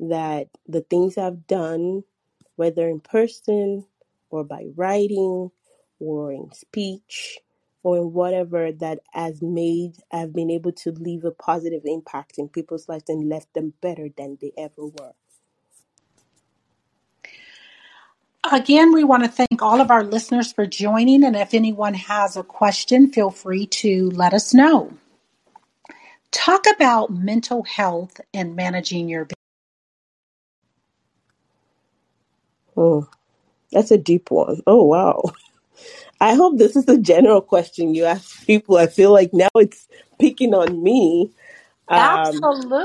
that 0.00 0.48
the 0.68 0.82
things 0.82 1.18
I've 1.18 1.46
done, 1.46 2.04
whether 2.56 2.88
in 2.88 3.00
person 3.00 3.86
or 4.30 4.44
by 4.44 4.66
writing 4.76 5.50
or 6.00 6.32
in 6.32 6.52
speech 6.52 7.38
or 7.84 7.98
in 7.98 8.12
whatever 8.14 8.72
that 8.72 9.00
has 9.12 9.42
made, 9.42 9.94
I've 10.12 10.34
been 10.34 10.50
able 10.50 10.72
to 10.72 10.92
leave 10.92 11.24
a 11.24 11.32
positive 11.32 11.82
impact 11.86 12.38
in 12.38 12.48
people's 12.48 12.88
lives 12.88 13.04
and 13.08 13.28
left 13.28 13.54
them 13.54 13.74
better 13.82 14.08
than 14.16 14.38
they 14.40 14.52
ever 14.58 14.86
were. 14.86 15.14
Again, 18.52 18.92
we 18.92 19.02
want 19.02 19.24
to 19.24 19.30
thank 19.30 19.62
all 19.62 19.80
of 19.80 19.90
our 19.90 20.04
listeners 20.04 20.52
for 20.52 20.66
joining. 20.66 21.24
And 21.24 21.34
if 21.34 21.54
anyone 21.54 21.94
has 21.94 22.36
a 22.36 22.42
question, 22.42 23.10
feel 23.10 23.30
free 23.30 23.64
to 23.68 24.10
let 24.10 24.34
us 24.34 24.52
know. 24.52 24.92
Talk 26.32 26.66
about 26.74 27.10
mental 27.10 27.62
health 27.62 28.20
and 28.34 28.54
managing 28.54 29.08
your 29.08 29.24
business. 29.24 29.36
Oh, 32.76 33.08
that's 33.70 33.90
a 33.90 33.96
deep 33.96 34.30
one. 34.30 34.60
Oh, 34.66 34.84
wow. 34.84 35.22
I 36.20 36.34
hope 36.34 36.58
this 36.58 36.76
is 36.76 36.86
a 36.90 36.98
general 36.98 37.40
question 37.40 37.94
you 37.94 38.04
ask 38.04 38.46
people. 38.46 38.76
I 38.76 38.86
feel 38.86 39.12
like 39.12 39.32
now 39.32 39.48
it's 39.54 39.88
picking 40.18 40.52
on 40.52 40.82
me. 40.82 41.30
Um, 41.88 41.98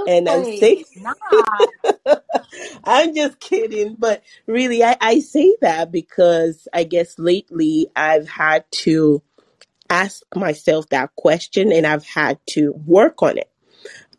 and 0.07 0.29
I 0.29 0.43
Absolutely 0.43 0.85
say, 0.85 0.85
not. 0.95 2.23
I'm 2.83 3.15
just 3.15 3.39
kidding, 3.39 3.95
but 3.97 4.23
really, 4.45 4.83
I, 4.83 4.97
I 4.99 5.19
say 5.19 5.55
that 5.61 5.91
because 5.91 6.67
I 6.73 6.83
guess 6.83 7.17
lately 7.19 7.87
I've 7.95 8.27
had 8.27 8.65
to 8.83 9.21
ask 9.89 10.23
myself 10.35 10.89
that 10.89 11.15
question 11.15 11.71
and 11.71 11.85
I've 11.85 12.05
had 12.05 12.39
to 12.51 12.73
work 12.85 13.21
on 13.21 13.37
it 13.37 13.49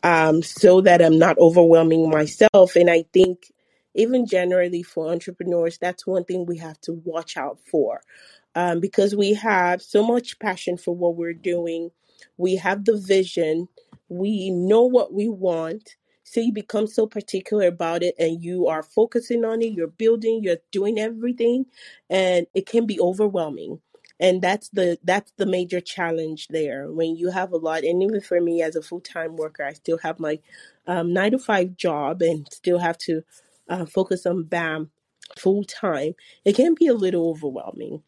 um, 0.03 0.41
so 0.41 0.81
that 0.81 1.01
I'm 1.01 1.19
not 1.19 1.37
overwhelming 1.37 2.09
myself. 2.09 2.75
And 2.75 2.89
I 2.89 3.05
think 3.13 3.51
even 3.95 4.25
generally 4.25 4.83
for 4.83 5.09
entrepreneurs, 5.09 5.77
that's 5.77 6.07
one 6.07 6.23
thing 6.23 6.45
we 6.45 6.57
have 6.57 6.79
to 6.81 6.93
watch 7.03 7.37
out 7.37 7.59
for 7.59 8.01
um, 8.55 8.79
because 8.79 9.15
we 9.15 9.33
have 9.33 9.81
so 9.81 10.05
much 10.05 10.39
passion 10.39 10.77
for 10.77 10.95
what 10.95 11.15
we're 11.15 11.33
doing. 11.33 11.91
We 12.37 12.55
have 12.57 12.85
the 12.85 12.97
vision, 12.97 13.67
we 14.07 14.49
know 14.49 14.83
what 14.83 15.13
we 15.13 15.27
want. 15.27 15.95
So 16.29 16.41
you 16.41 16.53
become 16.53 16.87
so 16.87 17.07
particular 17.07 17.67
about 17.67 18.03
it 18.03 18.15
and 18.19 18.43
you 18.43 18.67
are 18.67 18.83
focusing 18.83 19.45
on 19.45 19.61
it, 19.63 19.73
you're 19.73 19.87
building, 19.87 20.41
you're 20.43 20.57
doing 20.71 20.99
everything, 20.99 21.67
and 22.09 22.47
it 22.55 22.67
can 22.67 22.87
be 22.87 22.99
overwhelming. 23.01 23.81
And 24.19 24.41
that's 24.41 24.69
the 24.69 24.99
that's 25.03 25.33
the 25.37 25.47
major 25.47 25.81
challenge 25.81 26.47
there 26.49 26.91
when 26.91 27.17
you 27.17 27.31
have 27.31 27.53
a 27.53 27.57
lot. 27.57 27.83
And 27.85 28.03
even 28.03 28.21
for 28.21 28.41
me 28.41 28.63
as 28.63 28.75
a 28.77 28.83
full 28.83 29.01
time 29.01 29.37
worker, 29.37 29.65
I 29.65 29.73
still 29.73 29.99
have 29.99 30.19
my 30.19 30.39
um, 30.87 31.13
nine 31.13 31.33
to 31.33 31.39
five 31.39 31.77
job 31.77 32.21
and 32.23 32.47
still 32.53 32.79
have 32.79 32.97
to 32.99 33.23
uh, 33.69 33.85
focus 33.85 34.25
on 34.27 34.43
BAM 34.45 34.91
full 35.37 35.65
time. 35.65 36.13
It 36.45 36.55
can 36.55 36.75
be 36.75 36.87
a 36.87 36.95
little 36.95 37.29
overwhelming 37.29 37.99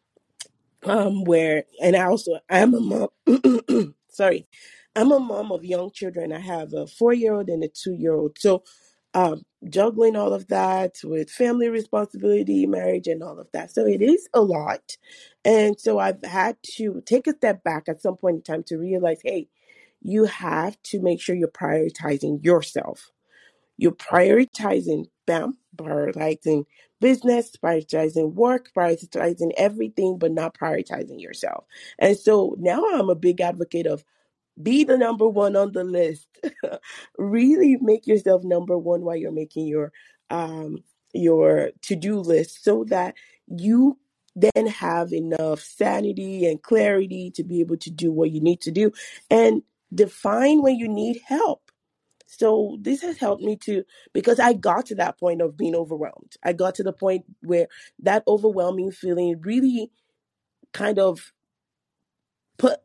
um 0.84 1.24
where 1.24 1.64
and 1.82 1.96
I 1.96 2.04
also 2.06 2.40
I'm 2.50 2.74
a 2.74 2.80
mom 2.80 3.94
sorry 4.10 4.46
I'm 4.94 5.12
a 5.12 5.18
mom 5.18 5.52
of 5.52 5.64
young 5.64 5.90
children. 5.90 6.32
I 6.32 6.40
have 6.40 6.72
a 6.74 6.86
four 6.86 7.12
year 7.12 7.34
old 7.34 7.48
and 7.48 7.64
a 7.64 7.68
two 7.68 7.94
year 7.94 8.14
old 8.14 8.38
so 8.38 8.62
um 9.14 9.42
juggling 9.68 10.16
all 10.16 10.32
of 10.32 10.48
that 10.48 10.96
with 11.04 11.30
family 11.30 11.68
responsibility 11.68 12.66
marriage 12.66 13.06
and 13.06 13.22
all 13.22 13.38
of 13.38 13.48
that. 13.52 13.70
So 13.72 13.86
it 13.86 14.02
is 14.02 14.28
a 14.34 14.40
lot. 14.40 14.96
And 15.44 15.78
so 15.80 15.98
I've 15.98 16.22
had 16.24 16.56
to 16.76 17.02
take 17.06 17.26
a 17.26 17.34
step 17.36 17.62
back 17.64 17.84
at 17.88 18.02
some 18.02 18.16
point 18.16 18.36
in 18.36 18.42
time 18.42 18.62
to 18.64 18.76
realize 18.78 19.20
hey 19.24 19.48
you 20.02 20.24
have 20.24 20.76
to 20.84 21.00
make 21.00 21.20
sure 21.20 21.34
you're 21.36 21.48
prioritizing 21.48 22.44
yourself. 22.44 23.10
You're 23.76 23.92
prioritizing 23.92 25.06
BAM, 25.26 25.58
prioritizing 25.76 26.64
business, 27.00 27.52
prioritizing 27.62 28.34
work, 28.34 28.70
prioritizing 28.76 29.50
everything, 29.56 30.18
but 30.18 30.32
not 30.32 30.56
prioritizing 30.56 31.20
yourself. 31.20 31.64
And 31.98 32.16
so 32.16 32.54
now 32.58 32.84
I'm 32.94 33.10
a 33.10 33.14
big 33.16 33.40
advocate 33.40 33.86
of 33.86 34.04
be 34.60 34.84
the 34.84 34.98
number 34.98 35.28
one 35.28 35.56
on 35.56 35.72
the 35.72 35.84
list. 35.84 36.28
really 37.18 37.76
make 37.80 38.06
yourself 38.06 38.42
number 38.44 38.76
one 38.76 39.02
while 39.02 39.16
you're 39.16 39.32
making 39.32 39.66
your 39.66 39.92
um 40.30 40.78
your 41.14 41.70
to-do 41.82 42.18
list 42.18 42.64
so 42.64 42.84
that 42.84 43.14
you 43.46 43.98
then 44.34 44.66
have 44.66 45.12
enough 45.12 45.60
sanity 45.60 46.46
and 46.46 46.62
clarity 46.62 47.30
to 47.30 47.44
be 47.44 47.60
able 47.60 47.76
to 47.76 47.90
do 47.90 48.10
what 48.10 48.30
you 48.30 48.40
need 48.40 48.62
to 48.62 48.70
do 48.70 48.90
and 49.30 49.62
define 49.94 50.62
when 50.62 50.74
you 50.76 50.88
need 50.88 51.20
help 51.26 51.70
so 52.38 52.78
this 52.80 53.02
has 53.02 53.18
helped 53.18 53.42
me 53.42 53.56
to 53.56 53.84
because 54.14 54.40
I 54.40 54.54
got 54.54 54.86
to 54.86 54.94
that 54.94 55.18
point 55.20 55.42
of 55.42 55.54
being 55.54 55.74
overwhelmed. 55.74 56.32
I 56.42 56.54
got 56.54 56.74
to 56.76 56.82
the 56.82 56.92
point 56.92 57.26
where 57.42 57.68
that 57.98 58.22
overwhelming 58.26 58.90
feeling 58.90 59.38
really 59.42 59.90
kind 60.72 60.98
of 60.98 61.30
put 62.56 62.80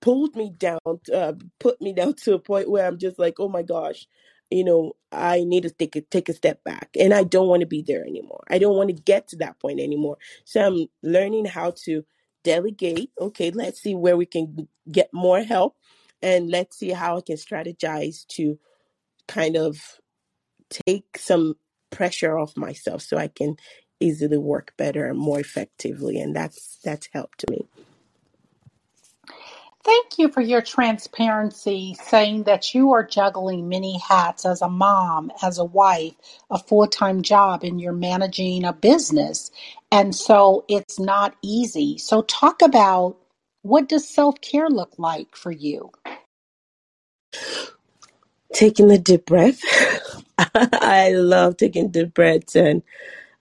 pulled 0.00 0.36
me 0.36 0.50
down, 0.50 0.78
uh, 1.14 1.32
put 1.58 1.80
me 1.80 1.92
down 1.94 2.14
to 2.24 2.34
a 2.34 2.38
point 2.38 2.70
where 2.70 2.86
I'm 2.86 2.98
just 2.98 3.18
like, 3.18 3.34
oh 3.38 3.48
my 3.48 3.62
gosh, 3.62 4.06
you 4.50 4.64
know, 4.64 4.92
I 5.12 5.44
need 5.44 5.64
to 5.64 5.70
take 5.70 5.96
a 5.96 6.00
take 6.00 6.28
a 6.28 6.34
step 6.34 6.64
back, 6.64 6.90
and 6.98 7.12
I 7.12 7.24
don't 7.24 7.48
want 7.48 7.60
to 7.60 7.66
be 7.66 7.82
there 7.82 8.04
anymore. 8.04 8.44
I 8.48 8.58
don't 8.58 8.76
want 8.76 8.88
to 8.88 9.02
get 9.02 9.28
to 9.28 9.36
that 9.36 9.58
point 9.60 9.80
anymore. 9.80 10.18
So 10.44 10.64
I'm 10.64 10.86
learning 11.02 11.46
how 11.46 11.72
to 11.84 12.04
delegate. 12.44 13.10
Okay, 13.20 13.50
let's 13.50 13.82
see 13.82 13.94
where 13.94 14.16
we 14.16 14.26
can 14.26 14.68
get 14.90 15.10
more 15.12 15.42
help, 15.42 15.76
and 16.22 16.50
let's 16.50 16.78
see 16.78 16.90
how 16.90 17.18
I 17.18 17.20
can 17.20 17.36
strategize 17.36 18.26
to 18.28 18.58
kind 19.26 19.56
of 19.56 20.00
take 20.70 21.18
some 21.18 21.54
pressure 21.90 22.38
off 22.38 22.56
myself 22.56 23.02
so 23.02 23.16
I 23.16 23.28
can 23.28 23.56
easily 24.00 24.38
work 24.38 24.72
better 24.76 25.06
and 25.06 25.18
more 25.18 25.40
effectively 25.40 26.20
and 26.20 26.34
that's 26.34 26.78
that's 26.84 27.08
helped 27.12 27.48
me. 27.50 27.66
Thank 29.88 30.18
you 30.18 30.28
for 30.28 30.42
your 30.42 30.60
transparency, 30.60 31.96
saying 32.04 32.42
that 32.42 32.74
you 32.74 32.92
are 32.92 33.02
juggling 33.02 33.70
many 33.70 33.98
hats 33.98 34.44
as 34.44 34.60
a 34.60 34.68
mom, 34.68 35.32
as 35.42 35.56
a 35.56 35.64
wife, 35.64 36.12
a 36.50 36.58
full 36.58 36.86
time 36.86 37.22
job, 37.22 37.64
and 37.64 37.80
you're 37.80 37.94
managing 37.94 38.66
a 38.66 38.74
business. 38.74 39.50
And 39.90 40.14
so 40.14 40.66
it's 40.68 41.00
not 41.00 41.36
easy. 41.40 41.96
So, 41.96 42.20
talk 42.20 42.60
about 42.60 43.16
what 43.62 43.88
does 43.88 44.06
self 44.06 44.38
care 44.42 44.68
look 44.68 44.92
like 44.98 45.34
for 45.34 45.52
you? 45.52 45.90
Taking 48.52 48.90
a 48.90 48.98
deep 48.98 49.24
breath. 49.24 49.62
I 50.54 51.12
love 51.12 51.56
taking 51.56 51.88
deep 51.88 52.12
breaths 52.12 52.54
and 52.54 52.82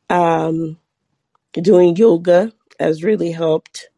um, 0.10 0.78
doing 1.52 1.98
yoga 1.98 2.54
has 2.80 3.04
really 3.04 3.34
helped. 3.34 3.90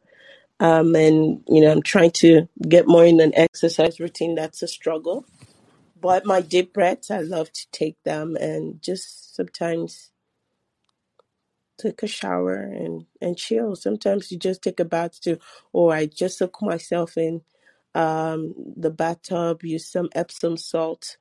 Um, 0.60 0.96
and 0.96 1.42
you 1.48 1.62
know, 1.62 1.72
I'm 1.72 1.82
trying 1.82 2.12
to 2.12 2.48
get 2.68 2.88
more 2.88 3.06
in 3.06 3.22
an 3.22 3.34
exercise 3.36 4.00
routine. 4.00 4.36
That's 4.36 4.62
a 4.62 4.68
struggle. 4.68 5.26
But 6.00 6.26
my 6.26 6.42
deep 6.42 6.74
breaths, 6.74 7.12
I 7.12 7.20
love 7.20 7.52
to 7.52 7.68
take 7.72 8.02
them 8.04 8.36
and 8.36 8.82
just 8.82 9.36
sometimes 9.36 10.12
take 11.80 12.04
a 12.04 12.08
shower 12.08 12.56
and 12.56 13.06
and 13.22 13.38
chill. 13.38 13.76
Sometimes 13.76 14.32
you 14.32 14.38
just 14.38 14.62
take 14.62 14.80
a 14.80 14.86
bath 14.86 15.20
too, 15.22 15.40
or 15.74 15.94
I 15.94 16.06
just 16.06 16.38
soak 16.38 16.62
myself 16.62 17.18
in 17.18 17.42
um, 17.96 18.54
the 18.78 18.92
bathtub, 18.92 19.64
use 19.64 19.86
some 19.88 20.10
Epsom 20.14 20.58
salt. 20.58 21.18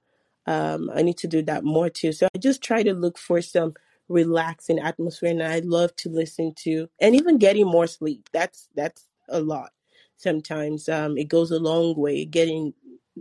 Um, 0.46 0.90
I 0.94 1.02
need 1.02 1.18
to 1.18 1.28
do 1.28 1.42
that 1.42 1.64
more 1.64 1.90
too. 1.90 2.12
So 2.12 2.28
I 2.34 2.38
just 2.38 2.62
try 2.62 2.82
to 2.82 2.94
look 2.94 3.18
for 3.18 3.40
some 3.42 3.74
relaxing 4.08 4.78
atmosphere, 4.78 5.30
and 5.30 5.42
I 5.42 5.60
love 5.60 5.94
to 5.96 6.08
listen 6.08 6.54
to 6.64 6.88
and 7.00 7.14
even 7.14 7.38
getting 7.38 7.66
more 7.66 7.86
sleep. 7.86 8.28
That's 8.32 8.68
that's 8.74 9.07
a 9.30 9.40
lot. 9.40 9.70
sometimes 10.16 10.88
um, 10.88 11.18
it 11.18 11.28
goes 11.28 11.50
a 11.50 11.58
long 11.58 11.94
way 11.96 12.24
getting 12.24 12.74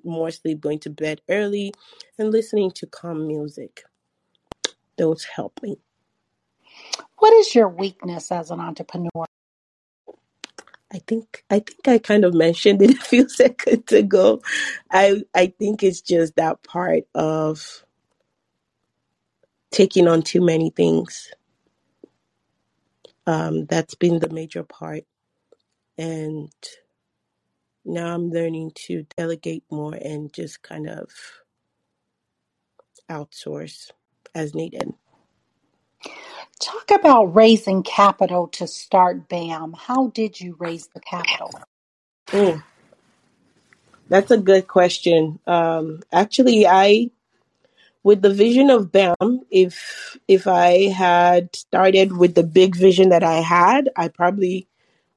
more 0.03 0.31
sleep 0.31 0.61
going 0.61 0.79
to 0.79 0.89
bed 0.89 1.21
early 1.29 1.73
and 2.19 2.31
listening 2.31 2.71
to 2.71 2.85
calm 2.87 3.27
music 3.27 3.83
those 4.97 5.23
help 5.25 5.59
me 5.63 5.77
What 7.19 7.33
is 7.33 7.55
your 7.55 7.69
weakness 7.69 8.31
as 8.31 8.51
an 8.51 8.59
entrepreneur? 8.59 9.25
i 10.93 10.99
think 11.07 11.43
i 11.49 11.59
think 11.59 11.87
i 11.87 11.97
kind 11.97 12.25
of 12.25 12.33
mentioned 12.33 12.81
it 12.81 12.91
a 12.99 13.01
few 13.01 13.27
seconds 13.43 13.91
ago 13.91 14.41
i 14.91 15.21
i 15.35 15.47
think 15.59 15.83
it's 15.83 16.01
just 16.01 16.35
that 16.35 16.63
part 16.63 17.03
of 17.15 17.83
taking 19.71 20.07
on 20.07 20.21
too 20.21 20.41
many 20.41 20.69
things 20.71 21.31
um, 23.27 23.65
that's 23.65 23.95
been 23.95 24.19
the 24.19 24.29
major 24.29 24.63
part 24.63 25.03
and 25.97 26.51
now 27.85 28.13
i'm 28.13 28.29
learning 28.29 28.71
to 28.75 29.05
delegate 29.17 29.63
more 29.71 29.95
and 29.95 30.33
just 30.33 30.61
kind 30.63 30.89
of 30.89 31.09
outsource 33.09 33.91
as 34.35 34.55
needed 34.55 34.93
Talk 36.59 36.91
about 36.91 37.35
raising 37.35 37.83
capital 37.83 38.47
to 38.49 38.67
start 38.67 39.29
BAM. 39.29 39.75
How 39.77 40.07
did 40.07 40.41
you 40.41 40.55
raise 40.59 40.87
the 40.87 40.99
capital? 41.01 41.51
Mm, 42.29 42.63
that's 44.09 44.31
a 44.31 44.37
good 44.37 44.67
question. 44.67 45.39
Um, 45.47 46.01
actually, 46.11 46.67
I 46.67 47.11
with 48.03 48.21
the 48.21 48.33
vision 48.33 48.69
of 48.69 48.91
BAM, 48.91 49.15
if 49.51 50.17
if 50.27 50.47
I 50.47 50.89
had 50.89 51.55
started 51.55 52.17
with 52.17 52.35
the 52.35 52.43
big 52.43 52.75
vision 52.75 53.09
that 53.09 53.23
I 53.23 53.41
had, 53.41 53.89
I 53.95 54.09
probably 54.09 54.67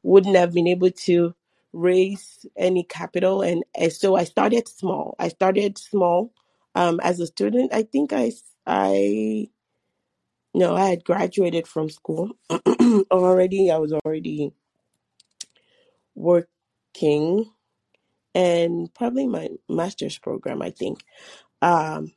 wouldn't 0.02 0.36
have 0.36 0.52
been 0.52 0.66
able 0.66 0.90
to 0.90 1.34
raise 1.72 2.46
any 2.56 2.82
capital. 2.84 3.42
And, 3.42 3.64
and 3.76 3.92
so 3.92 4.16
I 4.16 4.24
started 4.24 4.68
small. 4.68 5.14
I 5.18 5.28
started 5.28 5.78
small 5.78 6.32
um, 6.74 7.00
as 7.02 7.20
a 7.20 7.26
student. 7.26 7.72
I 7.72 7.82
think 7.82 8.12
I 8.12 8.32
I 8.66 9.48
no, 10.52 10.74
I 10.74 10.88
had 10.88 11.04
graduated 11.04 11.66
from 11.66 11.90
school 11.90 12.30
already. 13.10 13.70
I 13.70 13.78
was 13.78 13.92
already 13.92 14.52
working 16.14 17.46
and 18.34 18.92
probably 18.94 19.26
my 19.26 19.48
master's 19.68 20.18
program, 20.18 20.62
I 20.62 20.70
think. 20.70 21.02
Um, 21.62 22.12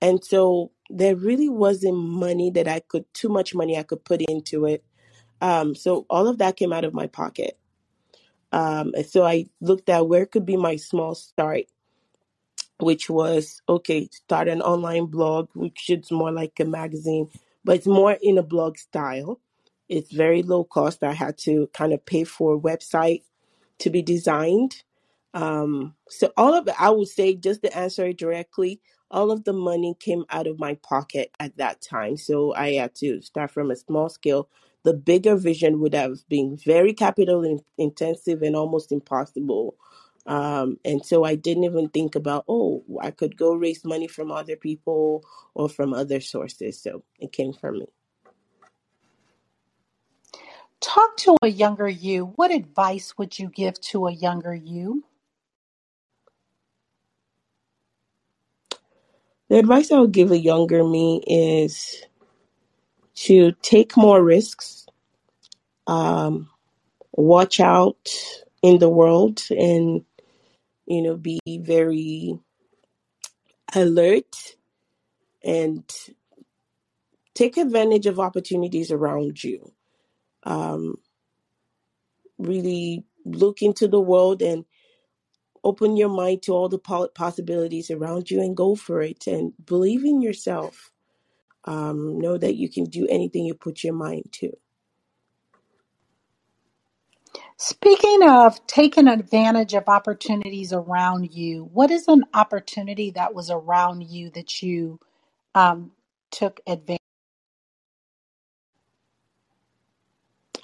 and 0.00 0.24
so 0.24 0.72
there 0.88 1.16
really 1.16 1.48
wasn't 1.48 1.96
money 1.96 2.50
that 2.50 2.68
I 2.68 2.80
could, 2.80 3.04
too 3.14 3.28
much 3.28 3.54
money 3.54 3.78
I 3.78 3.82
could 3.82 4.04
put 4.04 4.22
into 4.22 4.66
it. 4.66 4.84
Um, 5.40 5.74
so 5.74 6.06
all 6.10 6.28
of 6.28 6.38
that 6.38 6.56
came 6.56 6.72
out 6.72 6.84
of 6.84 6.94
my 6.94 7.06
pocket. 7.06 7.58
Um, 8.52 8.92
and 8.96 9.06
so 9.06 9.24
I 9.24 9.46
looked 9.60 9.88
at 9.88 10.08
where 10.08 10.26
could 10.26 10.44
be 10.44 10.56
my 10.56 10.76
small 10.76 11.14
start, 11.14 11.64
which 12.78 13.08
was 13.08 13.62
okay, 13.68 14.08
start 14.10 14.48
an 14.48 14.62
online 14.62 15.06
blog, 15.06 15.48
which 15.54 15.88
is 15.88 16.10
more 16.10 16.32
like 16.32 16.58
a 16.60 16.64
magazine, 16.64 17.28
but 17.64 17.76
it's 17.76 17.86
more 17.86 18.16
in 18.20 18.38
a 18.38 18.42
blog 18.42 18.76
style. 18.76 19.40
It's 19.88 20.12
very 20.12 20.42
low 20.42 20.64
cost. 20.64 21.02
I 21.02 21.12
had 21.12 21.36
to 21.38 21.68
kind 21.72 21.92
of 21.92 22.04
pay 22.04 22.24
for 22.24 22.54
a 22.54 22.60
website 22.60 23.22
to 23.78 23.90
be 23.90 24.02
designed. 24.02 24.82
Um, 25.34 25.94
so 26.08 26.32
all 26.36 26.54
of 26.54 26.68
it, 26.68 26.74
I 26.78 26.90
would 26.90 27.08
say, 27.08 27.34
just 27.34 27.62
to 27.62 27.76
answer 27.76 28.06
it 28.06 28.18
directly, 28.18 28.80
all 29.10 29.30
of 29.30 29.44
the 29.44 29.52
money 29.52 29.96
came 29.98 30.24
out 30.30 30.46
of 30.46 30.58
my 30.58 30.74
pocket 30.74 31.30
at 31.40 31.56
that 31.56 31.80
time. 31.80 32.16
So 32.16 32.54
I 32.54 32.74
had 32.74 32.94
to 32.96 33.20
start 33.22 33.50
from 33.50 33.70
a 33.70 33.76
small 33.76 34.08
scale. 34.08 34.48
The 34.84 34.94
bigger 34.94 35.36
vision 35.36 35.80
would 35.80 35.94
have 35.94 36.28
been 36.28 36.56
very 36.56 36.94
capital 36.94 37.44
in- 37.44 37.64
intensive 37.78 38.42
and 38.42 38.56
almost 38.56 38.92
impossible. 38.92 39.76
Um, 40.26 40.78
and 40.84 41.04
so 41.04 41.24
I 41.24 41.34
didn't 41.36 41.64
even 41.64 41.88
think 41.90 42.14
about, 42.14 42.44
oh, 42.48 42.84
I 43.02 43.10
could 43.10 43.36
go 43.36 43.54
raise 43.54 43.84
money 43.84 44.08
from 44.08 44.30
other 44.32 44.56
people 44.56 45.24
or 45.54 45.68
from 45.68 45.94
other 45.94 46.20
sources. 46.20 46.80
So 46.82 47.04
it 47.18 47.32
came 47.32 47.52
from 47.52 47.80
me. 47.80 47.86
Talk 50.80 51.16
to 51.18 51.36
a 51.42 51.48
younger 51.48 51.88
you. 51.88 52.32
What 52.36 52.52
advice 52.52 53.18
would 53.18 53.38
you 53.38 53.50
give 53.50 53.80
to 53.82 54.06
a 54.06 54.12
younger 54.12 54.54
you? 54.54 55.04
The 59.48 59.58
advice 59.58 59.92
I 59.92 60.00
would 60.00 60.12
give 60.12 60.32
a 60.32 60.38
younger 60.38 60.84
me 60.84 61.22
is 61.26 62.04
to 63.24 63.52
take 63.62 63.96
more 63.96 64.22
risks, 64.22 64.86
um, 65.86 66.48
watch 67.12 67.60
out 67.60 68.08
in 68.62 68.78
the 68.78 68.88
world, 68.88 69.42
and 69.50 70.04
you 70.86 71.02
know, 71.02 71.16
be 71.16 71.40
very 71.46 72.38
alert 73.74 74.56
and 75.44 75.84
take 77.34 77.56
advantage 77.56 78.06
of 78.06 78.18
opportunities 78.18 78.90
around 78.90 79.42
you. 79.44 79.72
Um, 80.44 80.96
really 82.38 83.04
look 83.26 83.60
into 83.60 83.86
the 83.86 84.00
world 84.00 84.40
and 84.40 84.64
open 85.62 85.96
your 85.96 86.08
mind 86.08 86.42
to 86.42 86.52
all 86.52 86.68
the 86.70 86.78
possibilities 87.14 87.90
around 87.90 88.30
you 88.30 88.40
and 88.40 88.56
go 88.56 88.74
for 88.74 89.02
it 89.02 89.26
and 89.26 89.52
believe 89.64 90.04
in 90.04 90.22
yourself. 90.22 90.90
Um, 91.66 92.18
know 92.20 92.38
that 92.38 92.56
you 92.56 92.70
can 92.70 92.84
do 92.84 93.06
anything 93.08 93.46
you 93.46 93.54
put 93.54 93.84
your 93.84 93.94
mind 93.94 94.24
to. 94.34 94.52
Speaking 97.58 98.22
of 98.28 98.66
taking 98.66 99.08
advantage 99.08 99.74
of 99.74 99.84
opportunities 99.88 100.72
around 100.72 101.32
you, 101.32 101.70
what 101.72 101.90
is 101.90 102.08
an 102.08 102.24
opportunity 102.34 103.12
that 103.12 103.34
was 103.34 103.50
around 103.50 104.02
you 104.04 104.30
that 104.30 104.62
you 104.62 105.00
um, 105.54 105.92
took 106.32 106.60
advantage? 106.66 106.98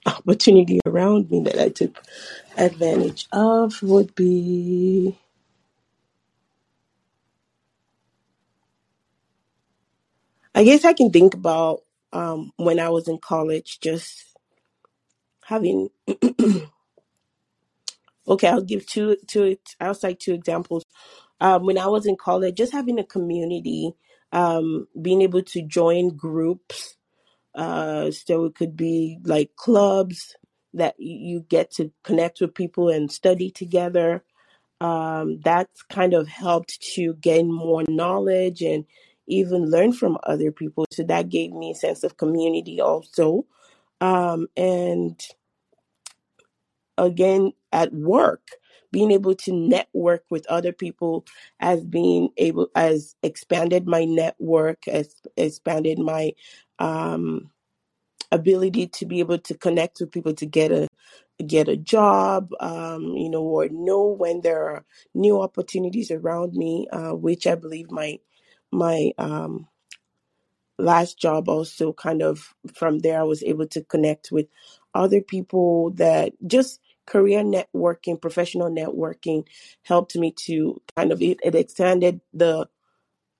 Opportunity 0.06 0.80
around 0.86 1.30
me 1.30 1.42
that 1.44 1.60
I 1.60 1.70
took 1.70 2.02
advantage 2.56 3.28
of 3.32 3.82
would 3.82 4.14
be 4.14 5.18
I 10.56 10.64
guess 10.64 10.86
I 10.86 10.94
can 10.94 11.12
think 11.12 11.34
about 11.34 11.82
um, 12.14 12.52
when 12.58 12.80
I 12.80 12.90
was 12.90 13.08
in 13.08 13.18
college, 13.20 13.80
just 13.80 14.24
having. 15.44 15.90
okay, 18.28 18.48
I'll 18.48 18.62
give 18.62 18.86
two 18.86 19.16
two. 19.28 19.58
I'll 19.80 19.94
cite 19.94 20.20
two 20.20 20.34
examples. 20.34 20.84
Um, 21.40 21.66
when 21.66 21.78
I 21.78 21.88
was 21.88 22.06
in 22.06 22.16
college, 22.16 22.56
just 22.56 22.72
having 22.72 22.98
a 22.98 23.04
community, 23.04 23.94
um, 24.32 24.88
being 25.00 25.22
able 25.22 25.42
to 25.44 25.62
join 25.62 26.16
groups. 26.16 26.96
Uh, 27.54 28.10
so 28.12 28.46
it 28.46 28.54
could 28.56 28.76
be 28.76 29.18
like 29.24 29.56
clubs 29.56 30.36
that 30.74 30.96
you 30.98 31.40
get 31.48 31.70
to 31.72 31.92
connect 32.04 32.40
with 32.40 32.54
people 32.54 32.90
and 32.90 33.12
study 33.12 33.50
together. 33.50 34.24
Um, 34.80 35.40
that's 35.44 35.82
kind 35.84 36.14
of 36.14 36.28
helped 36.28 36.80
to 36.94 37.14
gain 37.14 37.52
more 37.52 37.84
knowledge 37.88 38.62
and 38.62 38.86
even 39.26 39.70
learn 39.70 39.92
from 39.92 40.18
other 40.24 40.52
people. 40.52 40.86
So 40.90 41.02
that 41.04 41.28
gave 41.28 41.52
me 41.52 41.72
a 41.72 41.74
sense 41.74 42.04
of 42.04 42.16
community 42.16 42.80
also 42.80 43.46
um, 44.00 44.48
and 44.56 45.20
again 46.98 47.52
at 47.72 47.92
work 47.92 48.42
being 48.92 49.10
able 49.10 49.34
to 49.34 49.52
network 49.52 50.24
with 50.30 50.46
other 50.46 50.72
people 50.72 51.24
has 51.60 51.84
been 51.84 52.30
able 52.36 52.68
has 52.74 53.14
expanded 53.22 53.86
my 53.86 54.04
network 54.04 54.84
has 54.86 55.14
expanded 55.36 55.98
my 55.98 56.32
um, 56.78 57.50
ability 58.32 58.86
to 58.86 59.06
be 59.06 59.20
able 59.20 59.38
to 59.38 59.54
connect 59.56 60.00
with 60.00 60.10
people 60.10 60.34
to 60.34 60.46
get 60.46 60.72
a 60.72 60.88
get 61.46 61.68
a 61.68 61.76
job 61.76 62.50
um, 62.60 63.02
you 63.16 63.28
know 63.28 63.42
or 63.42 63.68
know 63.68 64.04
when 64.04 64.40
there 64.40 64.62
are 64.70 64.84
new 65.14 65.40
opportunities 65.40 66.10
around 66.10 66.54
me 66.54 66.88
uh, 66.92 67.12
which 67.14 67.46
i 67.46 67.54
believe 67.54 67.90
my 67.90 68.18
my 68.72 69.12
um, 69.18 69.68
last 70.78 71.18
job 71.18 71.48
also 71.48 71.94
kind 71.94 72.22
of 72.22 72.54
from 72.74 73.00
there 73.00 73.20
I 73.20 73.24
was 73.24 73.42
able 73.44 73.68
to 73.68 73.82
connect 73.84 74.32
with 74.32 74.48
other 74.94 75.22
people 75.22 75.92
that 75.92 76.34
just 76.46 76.80
career 77.06 77.42
networking, 77.44 78.20
professional 78.20 78.70
networking 78.70 79.44
helped 79.84 80.16
me 80.16 80.32
to 80.32 80.82
kind 80.96 81.12
of 81.12 81.22
it, 81.22 81.38
it 81.44 81.56
expanded 81.56 82.20
the 82.34 82.68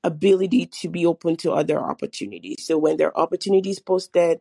ability 0.04 0.66
to 0.66 0.88
be 0.88 1.06
open 1.06 1.36
to 1.36 1.52
other 1.52 1.78
opportunities. 1.78 2.66
So 2.66 2.78
when 2.78 2.96
there 2.96 3.08
are 3.08 3.18
opportunities 3.22 3.78
posted, 3.80 4.40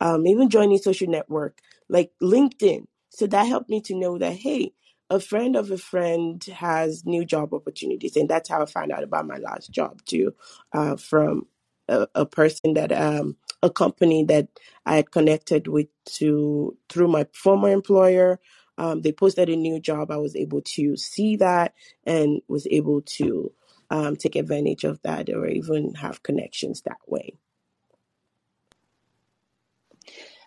um, 0.00 0.26
even 0.26 0.50
joining 0.50 0.78
social 0.78 1.08
network 1.08 1.58
like 1.88 2.12
LinkedIn. 2.22 2.86
So 3.10 3.26
that 3.28 3.46
helped 3.46 3.70
me 3.70 3.80
to 3.82 3.94
know 3.96 4.18
that 4.18 4.34
hey, 4.34 4.72
a 5.12 5.20
friend 5.20 5.56
of 5.56 5.70
a 5.72 5.78
friend 5.78 6.44
has 6.46 7.04
new 7.06 7.24
job 7.26 7.54
opportunities, 7.54 8.16
and 8.16 8.28
that's 8.30 8.50
how 8.50 8.62
I 8.62 8.66
found 8.66 8.92
out 8.92 9.04
about 9.04 9.28
my 9.28 9.38
last 9.38 9.70
job 9.72 10.02
too, 10.06 10.34
uh, 10.74 10.96
from 10.96 11.46
a, 11.88 12.08
a 12.16 12.26
person 12.26 12.74
that 12.74 12.92
um 12.92 13.36
a 13.62 13.70
company 13.70 14.24
that 14.26 14.48
I 14.86 14.96
had 14.96 15.12
connected 15.12 15.68
with 15.68 15.88
to 16.18 16.76
through 16.90 17.08
my 17.08 17.26
former 17.34 17.70
employer. 17.70 18.40
um, 18.78 19.02
they 19.02 19.12
posted 19.12 19.50
a 19.50 19.56
new 19.56 19.80
job, 19.80 20.10
I 20.12 20.18
was 20.18 20.36
able 20.36 20.62
to 20.76 20.96
see 20.96 21.36
that 21.38 21.74
and 22.06 22.42
was 22.48 22.66
able 22.70 23.02
to 23.18 23.52
um, 23.90 24.16
take 24.16 24.36
advantage 24.36 24.84
of 24.84 25.00
that 25.02 25.30
or 25.30 25.46
even 25.48 25.94
have 25.96 26.24
connections 26.24 26.82
that 26.82 26.98
way. 27.06 27.36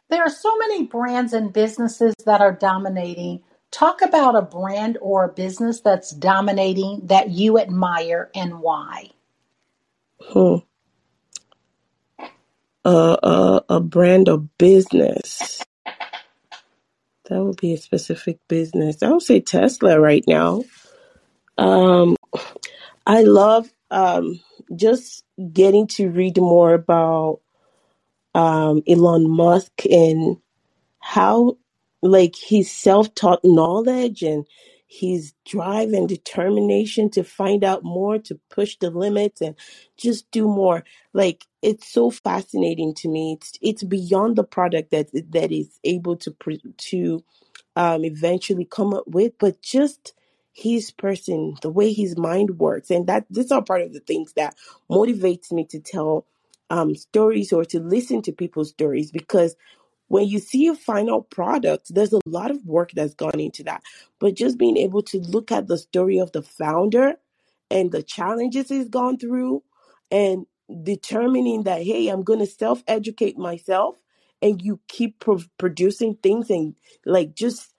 There 0.09 0.23
are 0.23 0.29
so 0.29 0.57
many 0.57 0.85
brands 0.85 1.33
and 1.33 1.53
businesses 1.53 2.15
that 2.25 2.41
are 2.41 2.53
dominating. 2.53 3.43
Talk 3.75 4.01
about 4.01 4.37
a 4.37 4.41
brand 4.41 4.97
or 5.01 5.25
a 5.25 5.33
business 5.33 5.81
that's 5.81 6.11
dominating 6.11 7.01
that 7.07 7.31
you 7.31 7.59
admire 7.59 8.31
and 8.33 8.61
why. 8.61 9.09
Hmm. 10.21 10.55
Uh, 12.85 13.17
uh, 13.21 13.59
a 13.67 13.81
brand 13.81 14.29
or 14.29 14.37
business. 14.57 15.61
That 17.29 17.43
would 17.43 17.57
be 17.57 17.73
a 17.73 17.77
specific 17.77 18.39
business. 18.47 19.03
I 19.03 19.09
would 19.09 19.23
say 19.23 19.41
Tesla 19.41 19.99
right 19.99 20.23
now. 20.25 20.63
Um, 21.57 22.15
I 23.05 23.23
love 23.23 23.69
um, 23.91 24.39
just 24.73 25.25
getting 25.51 25.87
to 25.87 26.09
read 26.09 26.37
more 26.37 26.73
about 26.73 27.41
um, 28.35 28.83
Elon 28.87 29.29
Musk 29.29 29.85
and 29.85 30.37
how, 30.99 31.57
like, 32.05 32.35
his 32.37 32.71
self 32.71 33.15
taught 33.15 33.41
knowledge 33.45 34.23
and 34.23 34.47
his 34.87 35.33
drive 35.45 35.89
and 35.93 36.09
determination 36.09 37.11
to 37.11 37.23
find 37.25 37.63
out 37.65 37.83
more, 37.83 38.19
to 38.19 38.39
push 38.51 38.77
the 38.77 38.91
limits 38.91 39.41
and 39.41 39.55
just 39.97 40.31
do 40.31 40.45
more. 40.47 40.85
Like, 41.13 41.45
it's 41.63 41.87
so 41.91 42.11
fascinating 42.11 42.95
to 42.95 43.09
me. 43.09 43.35
It's 43.41 43.53
it's 43.61 43.83
beyond 43.83 44.37
the 44.37 44.45
product 44.45 44.91
that 44.91 45.09
that 45.33 45.51
is 45.53 45.79
able 45.85 46.17
to 46.17 46.35
to 46.77 47.19
um, 47.77 48.05
eventually 48.05 48.65
come 48.65 48.93
up 48.93 49.07
with, 49.07 49.33
but 49.39 49.61
just 49.63 50.13
his 50.53 50.91
person, 50.91 51.55
the 51.63 51.71
way 51.71 51.93
his 51.93 52.17
mind 52.17 52.59
works, 52.59 52.91
and 52.91 53.07
that 53.07 53.25
these 53.31 53.51
are 53.51 53.63
part 53.63 53.81
of 53.81 53.93
the 53.93 54.01
things 54.01 54.33
that 54.35 54.55
motivates 54.91 55.51
me 55.51 55.65
to 55.67 55.81
tell 55.81 56.27
um, 56.69 56.95
stories 56.95 57.53
or 57.53 57.65
to 57.65 57.79
listen 57.81 58.21
to 58.23 58.33
people's 58.33 58.69
stories 58.71 59.11
because 59.11 59.57
when 60.07 60.27
you 60.27 60.39
see 60.39 60.67
a 60.67 60.75
final 60.75 61.21
product, 61.21 61.93
there's 61.93 62.13
a 62.13 62.21
lot 62.25 62.51
of 62.51 62.65
work 62.65 62.91
that's 62.91 63.15
gone 63.15 63.39
into 63.39 63.63
that. 63.63 63.81
But 64.19 64.35
just 64.35 64.57
being 64.57 64.77
able 64.77 65.01
to 65.03 65.19
look 65.19 65.51
at 65.51 65.67
the 65.67 65.77
story 65.77 66.19
of 66.19 66.31
the 66.31 66.41
founder 66.41 67.15
and 67.71 67.91
the 67.91 68.03
challenges 68.03 68.69
he's 68.69 68.89
gone 68.89 69.17
through 69.17 69.63
and 70.11 70.45
determining 70.83 71.63
that, 71.63 71.81
hey, 71.81 72.07
I'm 72.07 72.23
going 72.23 72.39
to 72.39 72.45
self 72.45 72.83
educate 72.87 73.37
myself 73.37 73.97
and 74.41 74.61
you 74.61 74.79
keep 74.87 75.19
pro- 75.19 75.39
producing 75.57 76.15
things 76.15 76.49
and 76.49 76.75
like 77.05 77.33
just 77.33 77.71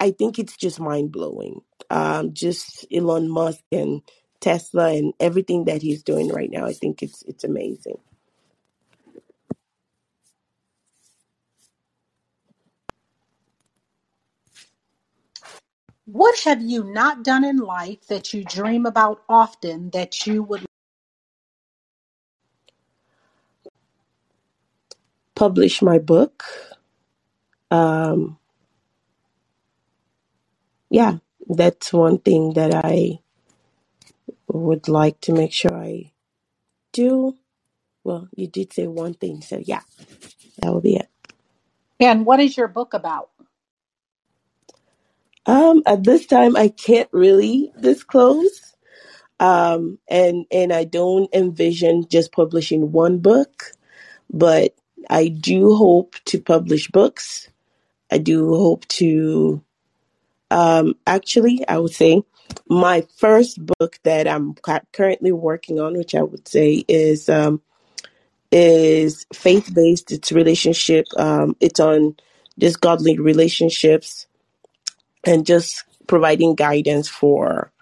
I 0.00 0.12
think 0.12 0.38
it's 0.38 0.56
just 0.56 0.78
mind 0.78 1.10
blowing. 1.10 1.62
Um, 1.90 2.32
just 2.32 2.86
Elon 2.92 3.28
Musk 3.28 3.60
and 3.72 4.02
Tesla 4.40 4.94
and 4.94 5.12
everything 5.18 5.64
that 5.64 5.82
he's 5.82 6.02
doing 6.02 6.28
right 6.28 6.50
now. 6.50 6.66
I 6.66 6.72
think 6.72 7.02
it's 7.02 7.22
it's 7.22 7.44
amazing. 7.44 7.98
What 16.12 16.40
have 16.40 16.62
you 16.62 16.84
not 16.84 17.24
done 17.24 17.44
in 17.44 17.58
life 17.58 18.08
that 18.08 18.34
you 18.34 18.44
dream 18.44 18.86
about 18.86 19.22
often 19.28 19.90
that 19.90 20.26
you 20.26 20.42
would 20.44 20.66
Publish 25.34 25.82
my 25.82 25.98
book. 25.98 26.44
Um, 27.70 28.38
yeah, 30.90 31.18
that's 31.48 31.92
one 31.92 32.18
thing 32.18 32.54
that 32.54 32.74
I 32.74 33.20
would 34.48 34.88
like 34.88 35.20
to 35.22 35.34
make 35.34 35.52
sure 35.52 35.74
I 35.74 36.12
do. 36.92 37.36
Well, 38.04 38.28
you 38.36 38.48
did 38.48 38.72
say 38.72 38.86
one 38.88 39.14
thing, 39.14 39.42
so 39.42 39.60
yeah, 39.64 39.82
that 40.60 40.72
will 40.72 40.80
be 40.82 40.96
it. 40.96 41.08
And 42.00 42.26
what 42.26 42.40
is 42.40 42.56
your 42.56 42.68
book 42.68 42.94
about? 42.94 43.30
Um, 45.48 45.82
at 45.86 46.04
this 46.04 46.26
time, 46.26 46.56
I 46.56 46.68
can't 46.68 47.08
really 47.10 47.72
disclose. 47.80 48.74
Um, 49.40 49.98
and 50.08 50.44
and 50.50 50.72
I 50.72 50.84
don't 50.84 51.32
envision 51.34 52.06
just 52.08 52.32
publishing 52.32 52.92
one 52.92 53.18
book, 53.20 53.72
but 54.30 54.74
I 55.08 55.28
do 55.28 55.74
hope 55.74 56.16
to 56.26 56.40
publish 56.40 56.88
books. 56.88 57.48
I 58.10 58.18
do 58.18 58.54
hope 58.54 58.86
to 58.88 59.62
um, 60.50 60.94
actually, 61.06 61.66
I 61.66 61.78
would 61.78 61.94
say 61.94 62.22
my 62.68 63.06
first 63.16 63.58
book 63.64 63.98
that 64.02 64.28
I'm 64.28 64.54
currently 64.92 65.32
working 65.32 65.80
on, 65.80 65.96
which 65.96 66.14
I 66.14 66.22
would 66.22 66.46
say 66.46 66.84
is 66.88 67.30
um, 67.30 67.62
is 68.52 69.24
faith 69.32 69.72
based. 69.74 70.12
It's 70.12 70.30
relationship. 70.30 71.06
Um, 71.16 71.56
it's 71.60 71.80
on 71.80 72.16
just 72.58 72.80
godly 72.80 73.18
relationships 73.18 74.26
and 75.24 75.46
just 75.46 75.84
providing 76.06 76.54
guidance 76.54 77.08
for 77.08 77.72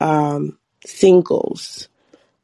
um, 0.00 0.58
singles. 0.84 1.88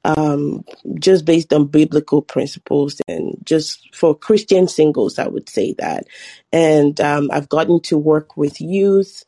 Um, 0.07 0.67
just 0.99 1.25
based 1.25 1.51
on 1.55 1.67
biblical 1.69 2.21
principles 2.21 3.01
and 3.09 3.39
just 3.43 3.95
for 3.95 4.15
Christian 4.15 4.69
singles, 4.69 5.19
I 5.19 5.29
would 5.29 5.49
say 5.49 5.73
that. 5.79 6.05
And 6.53 7.01
um, 7.01 7.31
I've 7.33 7.49
gotten 7.49 7.81
to 7.85 7.97
work 7.97 8.37
with 8.37 8.61
youth 8.61 9.25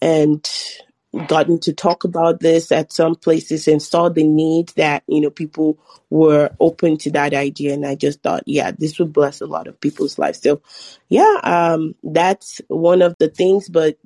and 0.00 0.48
gotten 1.28 1.58
to 1.60 1.72
talk 1.72 2.04
about 2.04 2.40
this 2.40 2.72
at 2.72 2.92
some 2.92 3.14
places 3.14 3.68
and 3.68 3.82
saw 3.82 4.08
the 4.08 4.24
need 4.24 4.68
that 4.70 5.02
you 5.06 5.20
know 5.20 5.30
people 5.30 5.78
were 6.10 6.50
open 6.60 6.96
to 6.98 7.10
that 7.12 7.34
idea. 7.34 7.74
And 7.74 7.86
i 7.86 7.94
just 7.94 8.22
thought 8.22 8.42
yeah 8.46 8.72
this 8.72 8.98
would 8.98 9.12
bless 9.12 9.40
a 9.40 9.46
lot 9.46 9.66
of 9.66 9.80
people's 9.80 10.18
lives. 10.18 10.40
So 10.42 10.62
yeah 11.08 11.40
um 11.42 11.94
that's 12.02 12.60
one 12.68 13.02
of 13.02 13.16
the 13.18 13.28
things. 13.28 13.68
But 13.68 13.98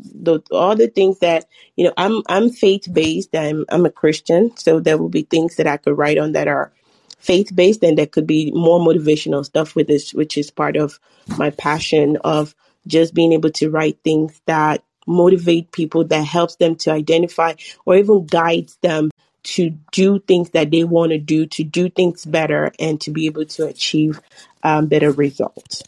all 0.50 0.76
the 0.76 0.88
things 0.88 1.18
that 1.20 1.46
you 1.76 1.84
know 1.84 1.92
i'm 1.96 2.22
i'm 2.28 2.50
faith 2.50 2.88
based 2.92 3.34
i'm 3.36 3.64
i'm 3.68 3.86
a 3.86 3.90
christian. 3.90 4.56
So 4.56 4.80
there 4.80 4.98
will 4.98 5.08
be 5.08 5.22
things 5.22 5.56
that 5.56 5.66
i 5.66 5.76
could 5.76 5.98
write 5.98 6.18
on 6.18 6.32
that 6.32 6.48
are 6.48 6.72
faith 7.18 7.54
based 7.54 7.82
and 7.82 7.98
there 7.98 8.06
could 8.06 8.26
be 8.26 8.50
more 8.52 8.80
motivational 8.80 9.44
stuff 9.44 9.74
with 9.74 9.88
this 9.88 10.14
which 10.14 10.38
is 10.38 10.50
part 10.50 10.76
of 10.76 11.00
my 11.36 11.50
passion 11.50 12.16
of 12.24 12.54
just 12.86 13.12
being 13.12 13.32
able 13.32 13.50
to 13.50 13.70
write 13.70 13.98
things 14.04 14.40
that 14.46 14.82
motivate 15.08 15.72
people 15.72 16.04
that 16.04 16.24
helps 16.24 16.56
them 16.56 16.76
to 16.76 16.92
identify 16.92 17.54
or 17.84 17.96
even 17.96 18.26
guides 18.26 18.76
them 18.82 19.10
to 19.42 19.70
do 19.92 20.18
things 20.18 20.50
that 20.50 20.70
they 20.70 20.84
want 20.84 21.10
to 21.10 21.18
do 21.18 21.46
to 21.46 21.64
do 21.64 21.88
things 21.88 22.24
better 22.24 22.72
and 22.78 23.00
to 23.00 23.10
be 23.10 23.26
able 23.26 23.46
to 23.46 23.66
achieve 23.66 24.20
um, 24.62 24.86
better 24.86 25.10
results. 25.10 25.82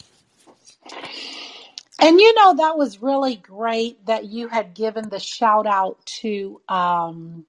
And 1.99 2.19
you 2.19 2.33
know, 2.33 2.55
that 2.55 2.77
was 2.77 3.01
really 3.01 3.35
great 3.35 4.03
that 4.07 4.25
you 4.25 4.47
had 4.47 4.73
given 4.73 5.09
the 5.09 5.19
shout 5.19 5.67
out 5.67 6.03
to 6.21 6.59
um, 6.67 7.45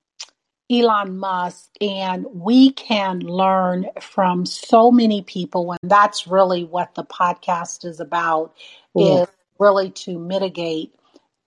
Elon 0.70 1.18
Musk, 1.18 1.70
and 1.80 2.26
we 2.30 2.72
can 2.72 3.20
learn 3.20 3.86
from 4.00 4.44
so 4.44 4.90
many 4.90 5.22
people, 5.22 5.72
and 5.72 5.90
that's 5.90 6.26
really 6.26 6.64
what 6.64 6.94
the 6.94 7.04
podcast 7.04 7.86
is 7.86 8.00
about, 8.00 8.54
yeah. 8.94 9.22
is 9.22 9.28
really 9.58 9.90
to 9.90 10.18
mitigate 10.18 10.94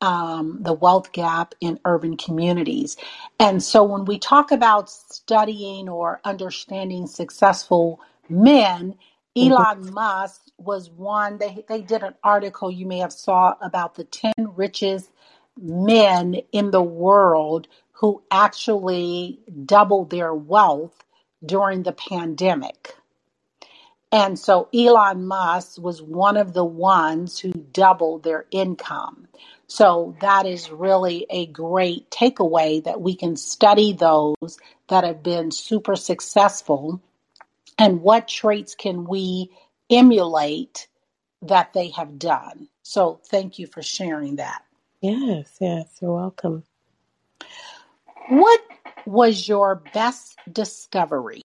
um, 0.02 0.60
the 0.62 0.74
wealth 0.74 1.12
gap 1.14 1.56
in 1.62 1.80
urban 1.86 2.18
communities. 2.18 2.98
And 3.40 3.64
so 3.64 3.84
when 3.84 4.06
we 4.06 4.20
talk 4.20 4.52
about 4.52 4.90
studying 4.90 5.90
or 5.90 6.22
understanding 6.26 7.08
successful 7.08 8.02
men, 8.30 8.96
Mhm. 9.38 9.52
Elon 9.52 9.94
Musk 9.94 10.44
was 10.58 10.90
one. 10.92 11.40
They 11.40 11.66
they 11.68 11.82
did 11.82 12.04
an 12.04 12.16
article 12.24 12.72
you 12.72 12.86
may 12.88 13.00
have 13.00 13.14
saw 13.14 13.56
about 13.62 13.96
the 13.96 14.06
ten 14.06 14.34
richest 14.56 15.12
men 15.62 16.36
in 16.54 16.72
the 16.72 16.84
world 16.84 17.68
who 17.94 18.24
actually 18.32 19.40
doubled 19.66 20.12
their 20.12 20.34
wealth 20.36 21.04
during 21.46 21.84
the 21.84 21.94
pandemic. 21.94 22.96
And 24.12 24.40
so 24.40 24.70
Elon 24.74 25.28
Musk 25.28 25.82
was 25.82 26.02
one 26.02 26.38
of 26.38 26.54
the 26.54 26.66
ones 26.66 27.40
who 27.40 27.52
doubled 27.54 28.24
their 28.24 28.46
income. 28.52 29.28
So 29.68 30.16
that 30.22 30.46
is 30.46 30.70
really 30.72 31.26
a 31.30 31.48
great 31.48 32.10
takeaway 32.12 32.84
that 32.84 33.02
we 33.02 33.16
can 33.16 33.36
study 33.36 33.94
those 33.94 34.58
that 34.90 35.04
have 35.04 35.24
been 35.24 35.52
super 35.52 35.96
successful 35.96 37.02
and 37.78 38.02
what 38.02 38.28
traits 38.28 38.76
can 38.76 39.06
we 39.06 39.52
emulate 39.90 40.88
that 41.42 41.74
they 41.74 41.90
have 41.90 42.18
done. 42.20 42.70
So 42.84 43.20
thank 43.28 43.60
you 43.60 43.68
for 43.68 43.82
sharing 43.82 44.38
that. 44.38 44.62
yes 45.02 45.58
yes 45.60 45.88
you're 46.02 46.14
welcome 46.14 46.64
What 48.30 48.62
was 49.06 49.48
your 49.48 49.76
best 49.94 50.38
discovery? 50.52 51.42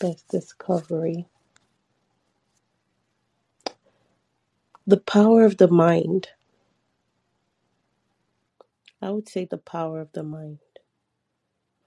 best 0.00 0.28
discovery 0.28 1.26
The 4.86 4.98
power 4.98 5.44
of 5.46 5.58
the 5.58 5.68
mind. 5.68 6.28
I 9.02 9.10
would 9.10 9.28
say 9.28 9.46
the 9.46 9.58
power 9.58 10.00
of 10.00 10.12
the 10.12 10.22
mind. 10.24 10.58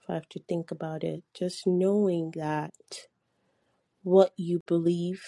If 0.02 0.10
I 0.10 0.14
have 0.14 0.28
to 0.30 0.40
think 0.48 0.70
about 0.72 1.04
it, 1.04 1.24
just 1.34 1.66
knowing 1.66 2.32
that 2.36 2.74
what 4.02 4.32
you 4.36 4.62
believe, 4.66 5.22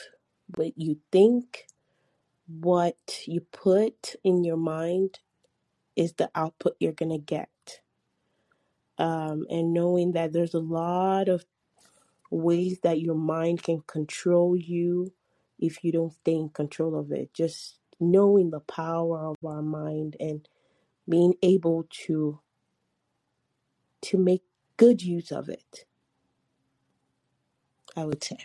what 0.57 0.73
you 0.77 0.99
think, 1.13 1.67
what 2.49 3.23
you 3.27 3.43
put 3.53 4.17
in 4.25 4.45
your 4.45 4.57
mind 4.59 5.21
is 5.97 6.15
the 6.15 6.31
output 6.35 6.77
you're 6.81 6.93
going 6.93 7.11
to 7.13 7.19
get. 7.19 7.51
Um, 8.99 9.47
and 9.51 9.75
knowing 9.75 10.13
that 10.13 10.33
there's 10.33 10.55
a 10.55 10.61
lot 10.61 11.29
of 11.29 11.45
ways 12.31 12.81
that 12.85 13.01
your 13.01 13.17
mind 13.17 13.63
can 13.63 13.83
control 13.87 14.57
you 14.57 15.13
if 15.59 15.85
you 15.85 15.93
don't 15.93 16.13
stay 16.13 16.35
in 16.35 16.51
control 16.51 16.99
of 16.99 17.13
it. 17.13 17.35
Just 17.35 17.79
knowing 18.01 18.51
the 18.51 18.61
power 18.61 19.27
of 19.27 19.37
our 19.45 19.63
mind 19.63 20.17
and 20.21 20.49
being 21.09 21.35
able 21.43 21.87
to 22.07 22.41
to 24.01 24.19
make 24.19 24.43
good 24.77 25.03
use 25.03 25.33
of 25.33 25.49
it, 25.49 25.85
I 27.97 28.05
would 28.05 28.23
say. 28.23 28.39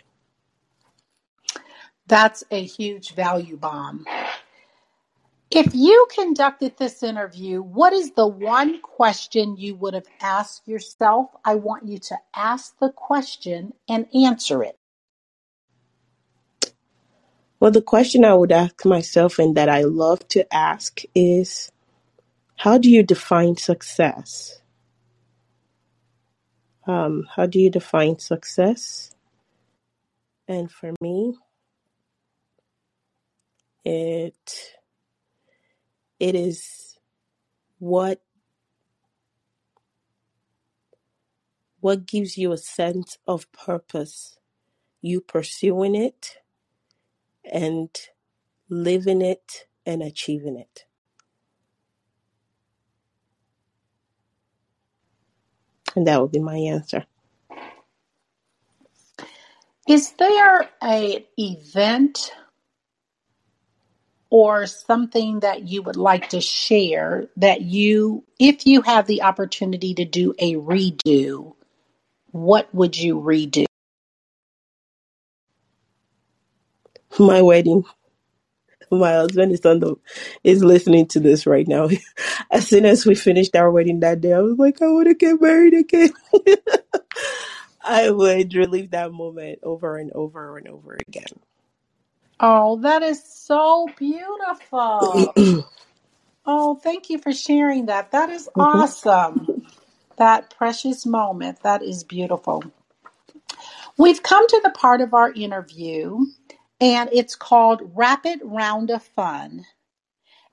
That's 2.06 2.44
a 2.50 2.62
huge 2.62 3.14
value 3.14 3.56
bomb. 3.56 4.04
If 5.50 5.74
you 5.74 6.06
conducted 6.12 6.76
this 6.76 7.02
interview, 7.02 7.62
what 7.62 7.92
is 7.92 8.12
the 8.12 8.26
one 8.26 8.80
question 8.82 9.56
you 9.56 9.76
would 9.76 9.94
have 9.94 10.08
asked 10.20 10.66
yourself? 10.66 11.30
I 11.44 11.54
want 11.54 11.88
you 11.88 11.98
to 11.98 12.16
ask 12.34 12.78
the 12.80 12.90
question 12.90 13.72
and 13.88 14.06
answer 14.14 14.64
it. 14.64 14.78
Well, 17.64 17.72
the 17.72 17.80
question 17.80 18.26
I 18.26 18.34
would 18.34 18.52
ask 18.52 18.84
myself 18.84 19.38
and 19.38 19.56
that 19.56 19.70
I 19.70 19.84
love 19.84 20.28
to 20.28 20.44
ask 20.54 21.00
is 21.14 21.72
how 22.56 22.76
do 22.76 22.90
you 22.90 23.02
define 23.02 23.56
success? 23.56 24.60
Um, 26.86 27.26
how 27.34 27.46
do 27.46 27.58
you 27.58 27.70
define 27.70 28.18
success? 28.18 29.14
And 30.46 30.70
for 30.70 30.92
me, 31.00 31.38
it 33.82 34.74
it 36.20 36.34
is 36.34 36.98
what 37.78 38.20
what 41.80 42.04
gives 42.04 42.36
you 42.36 42.52
a 42.52 42.58
sense 42.58 43.16
of 43.26 43.50
purpose 43.52 44.36
you 45.00 45.22
pursuing 45.22 45.94
it 45.94 46.43
and 47.52 47.90
living 48.68 49.22
it 49.22 49.66
and 49.86 50.02
achieving 50.02 50.56
it 50.56 50.84
and 55.96 56.06
that 56.06 56.20
would 56.20 56.32
be 56.32 56.40
my 56.40 56.56
answer 56.56 57.04
Is 59.88 60.12
there 60.12 60.70
a 60.82 61.26
event 61.38 62.32
or 64.30 64.66
something 64.66 65.40
that 65.40 65.68
you 65.68 65.82
would 65.82 65.96
like 65.96 66.30
to 66.30 66.40
share 66.40 67.28
that 67.36 67.62
you 67.62 68.24
if 68.38 68.66
you 68.66 68.82
have 68.82 69.06
the 69.06 69.22
opportunity 69.22 69.94
to 69.94 70.04
do 70.06 70.34
a 70.38 70.54
redo, 70.54 71.54
what 72.32 72.74
would 72.74 72.98
you 72.98 73.20
redo? 73.20 73.66
My 77.18 77.42
wedding 77.42 77.84
my 78.92 79.12
husband 79.12 79.52
is 79.52 79.66
on 79.66 79.80
the 79.80 79.96
is 80.44 80.64
listening 80.64 81.06
to 81.08 81.20
this 81.20 81.46
right 81.46 81.68
now 81.68 81.88
as 82.52 82.68
soon 82.68 82.86
as 82.86 83.06
we 83.06 83.14
finished 83.16 83.56
our 83.56 83.70
wedding 83.70 84.00
that 84.00 84.20
day 84.22 84.32
i 84.34 84.40
was 84.40 84.58
like 84.58 84.82
i 84.82 84.86
want 84.88 85.08
to 85.08 85.14
get 85.14 85.40
married 85.42 85.74
again 85.74 86.10
i 87.84 88.10
would 88.10 88.54
relive 88.54 88.90
that 88.92 89.12
moment 89.12 89.58
over 89.64 89.98
and 89.98 90.12
over 90.12 90.58
and 90.58 90.68
over 90.68 90.96
again 91.08 91.24
Oh, 92.40 92.78
that 92.82 93.02
is 93.02 93.22
so 93.24 93.88
beautiful. 93.98 95.34
Oh, 96.46 96.76
thank 96.76 97.10
you 97.10 97.18
for 97.18 97.32
sharing 97.32 97.86
that. 97.86 98.12
That 98.12 98.30
is 98.30 98.48
Mhm. 98.56 98.58
awesome. 98.58 99.48
That 100.18 100.50
precious 100.56 101.06
moment. 101.06 101.62
That 101.62 101.82
is 101.82 102.04
beautiful. 102.04 102.64
We've 103.98 104.22
come 104.22 104.46
to 104.48 104.60
the 104.64 104.70
part 104.70 105.00
of 105.00 105.14
our 105.14 105.32
interview, 105.32 106.20
and 106.84 107.08
it's 107.14 107.34
called 107.34 107.80
Rapid 107.94 108.40
Round 108.44 108.90
of 108.90 109.02
Fun. 109.02 109.64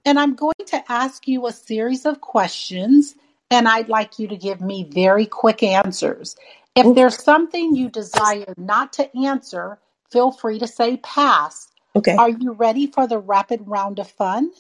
And 0.06 0.18
I'm 0.18 0.34
going 0.34 0.66
to 0.68 0.82
ask 0.90 1.28
you 1.28 1.46
a 1.46 1.52
series 1.52 2.06
of 2.06 2.22
questions, 2.22 3.16
and 3.52 3.68
I'd 3.68 3.90
like 3.90 4.18
you 4.18 4.30
to 4.30 4.38
give 4.38 4.62
me 4.62 4.90
very 4.90 5.26
quick 5.26 5.62
answers. 5.62 6.38
If 6.74 6.96
there's 6.96 7.22
something 7.22 7.76
you 7.76 7.90
desire 7.90 8.54
not 8.56 8.94
to 8.94 9.18
answer, 9.18 9.78
feel 10.10 10.32
free 10.32 10.58
to 10.60 10.68
say 10.68 10.98
pass. 11.04 11.68
okay 11.98 12.16
Are 12.16 12.30
you 12.30 12.54
ready 12.54 12.88
for 12.88 13.08
the 13.08 13.20
rapid 13.20 13.68
round 13.68 14.00
of 14.00 14.10
fun? 14.10 14.52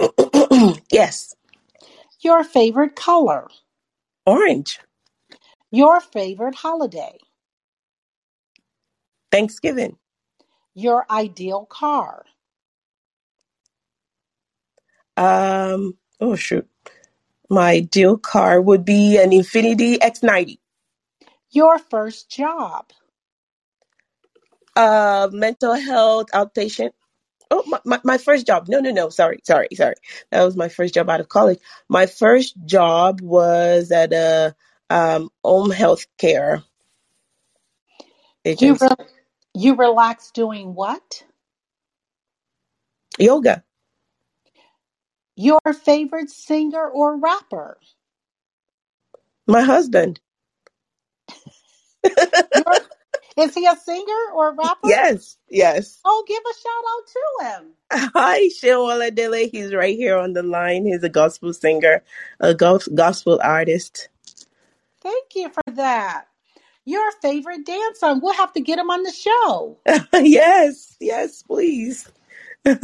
yes 0.90 1.36
Your 2.22 2.42
favorite 2.42 2.96
color, 2.96 3.46
orange 4.26 4.80
your 5.70 6.00
favorite 6.00 6.56
holiday, 6.56 7.16
thanksgiving 9.30 9.96
your 10.80 11.06
ideal 11.10 11.66
car, 11.66 12.26
um 15.16 15.96
oh 16.20 16.36
shoot. 16.36 16.68
My 17.50 17.72
ideal 17.72 18.18
car 18.18 18.60
would 18.60 18.84
be 18.84 19.18
an 19.18 19.30
Infiniti 19.32 19.98
x90 19.98 20.58
your 21.52 21.78
first 21.78 22.30
job, 22.30 22.86
uh 24.76 25.28
mental 25.32 25.74
health 25.74 26.28
outpatient. 26.34 26.92
Oh 27.50 27.64
my, 27.66 27.80
my, 27.84 28.00
my 28.04 28.18
first 28.18 28.46
job. 28.46 28.68
No 28.68 28.80
no 28.80 28.90
no. 28.92 29.10
Sorry 29.10 29.40
sorry 29.44 29.68
sorry. 29.74 29.94
That 30.32 30.44
was 30.44 30.56
my 30.56 30.68
first 30.68 30.94
job 30.94 31.10
out 31.10 31.20
of 31.20 31.28
college. 31.30 31.60
My 31.88 32.06
first 32.06 32.56
job 32.66 33.20
was 33.22 33.92
at 33.92 34.12
a 34.12 34.54
um 34.90 35.30
home 35.44 35.70
health 35.70 36.06
care 36.18 36.62
you 38.60 38.76
re- 38.80 38.88
you 39.60 39.76
relax 39.76 40.32
doing 40.32 40.74
what? 40.74 41.24
yoga 43.18 43.64
Your 45.36 45.60
favorite 45.84 46.30
singer 46.30 46.88
or 46.88 47.18
rapper, 47.18 47.78
my 49.46 49.62
husband 49.62 50.20
your, 52.54 52.80
is 53.38 53.54
he 53.54 53.66
a 53.66 53.76
singer 53.76 54.32
or 54.34 54.50
a 54.50 54.54
rapper? 54.54 54.88
yes 54.88 55.38
yes 55.50 56.04
Oh, 56.04 56.24
give 56.28 56.42
a 56.42 56.54
shout 56.54 56.84
out 56.92 57.06
to 57.08 57.64
him. 57.64 57.72
hi 57.92 58.48
Sean 58.48 58.90
Oladele. 59.00 59.50
he's 59.50 59.74
right 59.74 59.96
here 59.96 60.18
on 60.18 60.34
the 60.34 60.42
line 60.44 60.86
he's 60.86 61.04
a 61.04 61.08
gospel 61.10 61.52
singer 61.54 62.02
a 62.40 62.54
gospel 62.94 63.40
artist 63.42 64.08
Thank 65.02 65.36
you 65.36 65.50
for 65.50 65.62
that. 65.74 66.26
Your 66.90 67.12
favorite 67.22 67.64
dance 67.64 68.00
song. 68.00 68.18
We'll 68.20 68.34
have 68.34 68.52
to 68.54 68.60
get 68.60 68.80
him 68.80 68.90
on 68.90 69.04
the 69.04 69.12
show. 69.12 69.78
yes 70.14 70.96
yes 71.00 71.44
please 71.44 72.10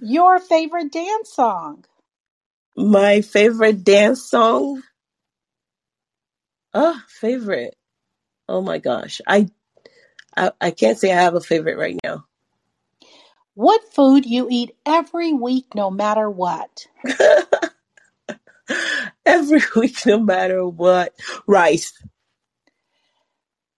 Your 0.00 0.38
favorite 0.38 0.92
dance 0.92 1.32
song. 1.32 1.84
my 2.76 3.22
favorite 3.22 3.82
dance 3.82 4.22
song 4.22 4.82
oh 6.72 7.00
favorite 7.08 7.74
oh 8.48 8.62
my 8.62 8.78
gosh 8.78 9.20
i 9.26 9.48
I, 10.36 10.52
I 10.60 10.70
can't 10.70 10.98
say 10.98 11.12
I 11.12 11.22
have 11.22 11.34
a 11.34 11.40
favorite 11.40 11.78
right 11.78 11.96
now. 12.04 12.24
What 13.54 13.82
food 13.94 14.26
you 14.26 14.48
eat 14.50 14.76
every 14.84 15.32
week, 15.32 15.74
no 15.74 15.90
matter 15.90 16.30
what. 16.30 16.86
Every 19.24 19.62
week, 19.76 20.04
no 20.04 20.18
matter 20.20 20.66
what. 20.66 21.14
Rice. 21.46 21.92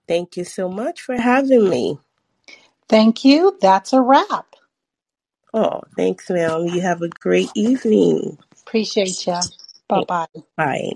Thank 0.08 0.38
you 0.38 0.46
so 0.46 0.70
much 0.70 1.02
for 1.02 1.18
having 1.18 1.70
me. 1.70 2.00
Thank 2.88 3.26
you. 3.26 3.58
That's 3.62 3.94
a 3.94 4.02
wrap. 4.02 4.56
Oh, 5.54 5.82
thanks, 5.96 6.30
ma'am. 6.30 6.68
You 6.68 6.82
have 6.82 7.02
a 7.02 7.10
great 7.10 7.50
evening. 7.56 8.38
Appreciate 8.70 9.28
you. 9.28 9.40
Bye 9.90 10.04
bye. 10.08 10.28
Bye. 10.58 10.92